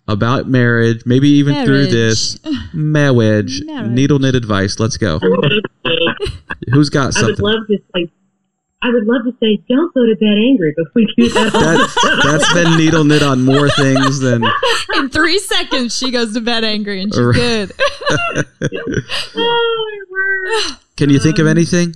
about 0.08 0.48
marriage 0.48 1.04
maybe 1.06 1.30
even 1.30 1.64
through 1.66 1.86
this 1.86 2.40
marriage 2.74 3.62
Marriage. 3.66 3.92
needle 3.92 4.18
knit 4.18 4.34
advice 4.34 4.80
let's 4.80 4.98
go 4.98 5.20
who's 6.74 6.90
got 6.90 7.14
something? 7.14 7.36
I 7.46 7.50
would 7.50 7.56
love 7.60 7.68
to 7.68 7.78
say 7.96 8.12
I 8.84 8.90
would 8.90 9.06
love 9.06 9.22
to 9.26 9.32
say, 9.40 9.62
don't 9.70 9.94
go 9.94 10.08
to 10.08 10.16
bed 10.16 10.38
angry, 10.50 10.74
but 10.76 10.88
we 10.96 11.06
do 11.16 11.30
that. 11.30 11.54
that 11.54 12.22
that's 12.24 12.52
been 12.54 12.78
needle 12.80 13.04
knit 13.04 13.22
on 13.22 13.46
more 13.46 13.70
things 13.70 14.20
than 14.22 14.44
In 14.96 15.08
three 15.10 15.38
seconds, 15.38 15.96
she 15.96 16.10
goes 16.10 16.34
to 16.34 16.42
bed 16.42 16.64
angry 16.64 17.04
and 17.04 17.14
she's 17.14 17.36
good. 17.36 17.72
Oh, 19.36 19.88
my 19.88 20.70
word. 20.70 20.78
can 20.98 21.10
you 21.10 21.20
think 21.20 21.38
of 21.40 21.46
um, 21.46 21.52
anything 21.52 21.96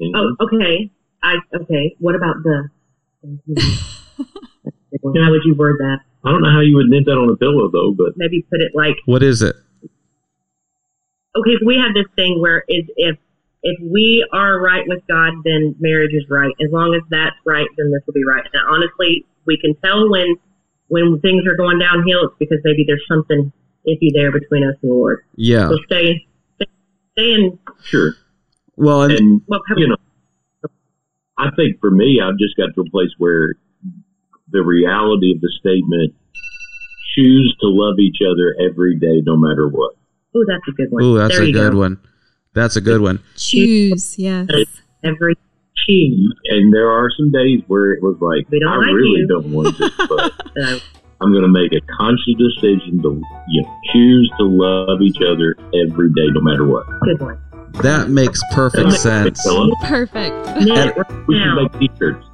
Mm-hmm. 0.00 0.14
Oh, 0.14 0.46
okay. 0.46 0.90
I 1.22 1.36
okay. 1.54 1.96
What 1.98 2.14
about 2.14 2.36
the? 2.42 2.70
How 5.02 5.30
would 5.30 5.42
you 5.44 5.54
word 5.54 5.78
that? 5.78 5.98
I 6.24 6.30
don't 6.30 6.42
know 6.42 6.50
how 6.50 6.60
you 6.60 6.76
would 6.76 6.86
knit 6.88 7.04
that 7.06 7.12
on 7.12 7.30
a 7.30 7.36
pillow 7.36 7.70
though, 7.70 7.92
but 7.96 8.14
Maybe 8.16 8.42
put 8.50 8.60
it 8.60 8.72
like 8.74 8.96
what 9.04 9.22
is 9.22 9.42
it 9.42 9.54
okay. 11.36 11.54
So 11.60 11.66
we 11.66 11.76
have 11.76 11.94
this 11.94 12.06
thing 12.16 12.40
where 12.40 12.64
is 12.68 12.84
if 12.96 13.16
if 13.62 13.78
we 13.80 14.26
are 14.32 14.60
right 14.60 14.84
with 14.86 15.02
God, 15.08 15.34
then 15.44 15.74
marriage 15.80 16.12
is 16.12 16.24
right. 16.28 16.52
As 16.64 16.70
long 16.70 16.94
as 16.94 17.02
that's 17.10 17.36
right, 17.44 17.66
then 17.76 17.90
this 17.92 18.02
will 18.06 18.14
be 18.14 18.24
right. 18.24 18.44
And 18.52 18.62
honestly, 18.68 19.24
we 19.46 19.58
can 19.58 19.74
tell 19.84 20.10
when 20.10 20.36
when 20.88 21.20
things 21.20 21.46
are 21.46 21.56
going 21.56 21.78
downhill. 21.78 22.26
It's 22.26 22.34
because 22.38 22.58
maybe 22.64 22.84
there's 22.86 23.04
something 23.08 23.52
iffy 23.86 24.10
there 24.12 24.32
between 24.32 24.64
us 24.64 24.74
and 24.82 24.90
the 24.90 24.94
Lord. 24.94 25.24
yeah 25.36 25.68
So 25.68 25.78
stay 25.86 26.26
stay, 26.56 26.66
stay 27.12 27.34
in. 27.34 27.58
sure. 27.84 28.14
Well 28.76 29.02
and 29.02 29.12
And 29.12 29.42
Well, 29.46 29.60
you 29.76 29.88
know, 29.88 29.96
I 31.38 31.50
think 31.56 31.80
for 31.80 31.90
me, 31.90 32.20
I've 32.22 32.38
just 32.38 32.56
got 32.56 32.74
to 32.74 32.80
a 32.80 32.90
place 32.90 33.10
where 33.18 33.54
the 34.50 34.62
reality 34.62 35.32
of 35.34 35.40
the 35.40 35.50
statement 35.60 36.14
choose 37.14 37.56
to 37.60 37.66
love 37.68 37.98
each 37.98 38.18
other 38.22 38.54
every 38.70 38.98
day, 38.98 39.20
no 39.24 39.36
matter 39.36 39.68
what. 39.68 39.94
oh, 40.34 40.44
that's 40.46 40.68
a 40.68 40.72
good 40.72 40.90
one. 40.90 41.02
oh 41.02 41.14
that's 41.14 41.34
there 41.36 41.44
a 41.44 41.52
good 41.52 41.72
go. 41.72 41.78
one 41.78 41.98
that's 42.52 42.76
a 42.76 42.80
good 42.80 43.00
one 43.00 43.22
Choose, 43.36 44.18
yes. 44.18 44.48
Every 45.04 45.34
choose. 45.86 46.34
And 46.46 46.72
there 46.72 46.90
are 46.90 47.10
some 47.16 47.30
days 47.30 47.60
where 47.68 47.92
it 47.92 48.02
was 48.02 48.16
like, 48.20 48.46
I 48.66 48.76
like 48.76 48.86
really 48.88 49.20
you. 49.20 49.28
don't 49.28 49.52
want 49.52 49.76
this, 49.78 49.90
but 50.08 50.32
I'm 51.20 51.32
going 51.32 51.42
to 51.44 51.48
make 51.48 51.72
a 51.72 51.80
conscious 51.98 52.34
decision 52.38 53.02
to 53.02 53.22
you 53.48 53.62
know, 53.62 53.80
choose 53.92 54.30
to 54.38 54.44
love 54.44 55.00
each 55.02 55.18
other 55.22 55.54
every 55.84 56.10
day, 56.12 56.26
no 56.32 56.40
matter 56.40 56.66
what. 56.66 56.86
good 57.04 57.20
one. 57.20 57.38
That 57.82 58.08
makes 58.08 58.40
perfect 58.52 58.92
sense 58.92 59.46
Perfect. 59.84 60.34
Knit 60.60 60.78
it 60.88 60.96
right 60.96 61.26
We 61.26 61.34
should 61.38 61.54
make 61.60 61.78
t-shirts. 61.80 62.26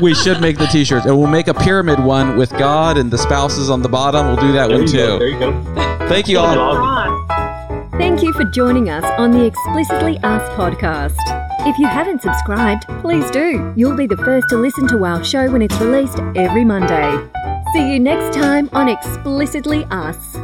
we 0.00 0.14
should 0.14 0.40
make 0.40 0.58
the 0.58 0.66
t-shirts 0.66 1.06
and 1.06 1.16
we'll 1.18 1.26
make 1.28 1.48
a 1.48 1.54
pyramid 1.54 1.98
one 2.02 2.36
with 2.36 2.50
god 2.52 2.96
and 2.98 3.10
the 3.10 3.18
spouses 3.18 3.70
on 3.70 3.82
the 3.82 3.88
bottom 3.88 4.26
we'll 4.26 4.36
do 4.36 4.52
that 4.52 4.68
There 4.68 4.78
one 4.78 4.86
you 4.86 4.92
go. 4.92 5.18
too 5.18 5.18
There 5.18 5.28
you 5.28 5.38
go. 5.38 6.08
thank 6.08 6.28
you 6.28 6.38
all 6.38 7.26
Thank 7.98 8.22
you 8.22 8.32
for 8.34 8.44
joining 8.44 8.90
us 8.90 9.04
on 9.18 9.30
the 9.30 9.46
Explicitly 9.46 10.18
Us 10.18 10.42
podcast. 10.50 11.16
If 11.66 11.78
you 11.78 11.86
haven't 11.86 12.20
subscribed, 12.20 12.86
please 13.00 13.30
do. 13.30 13.72
You'll 13.74 13.96
be 13.96 14.06
the 14.06 14.18
first 14.18 14.50
to 14.50 14.56
listen 14.58 14.86
to 14.88 15.02
our 15.06 15.24
show 15.24 15.50
when 15.50 15.62
it's 15.62 15.74
released 15.80 16.18
every 16.36 16.62
Monday. 16.62 17.26
See 17.72 17.90
you 17.94 17.98
next 17.98 18.36
time 18.36 18.68
on 18.74 18.90
Explicitly 18.90 19.86
Us. 19.90 20.36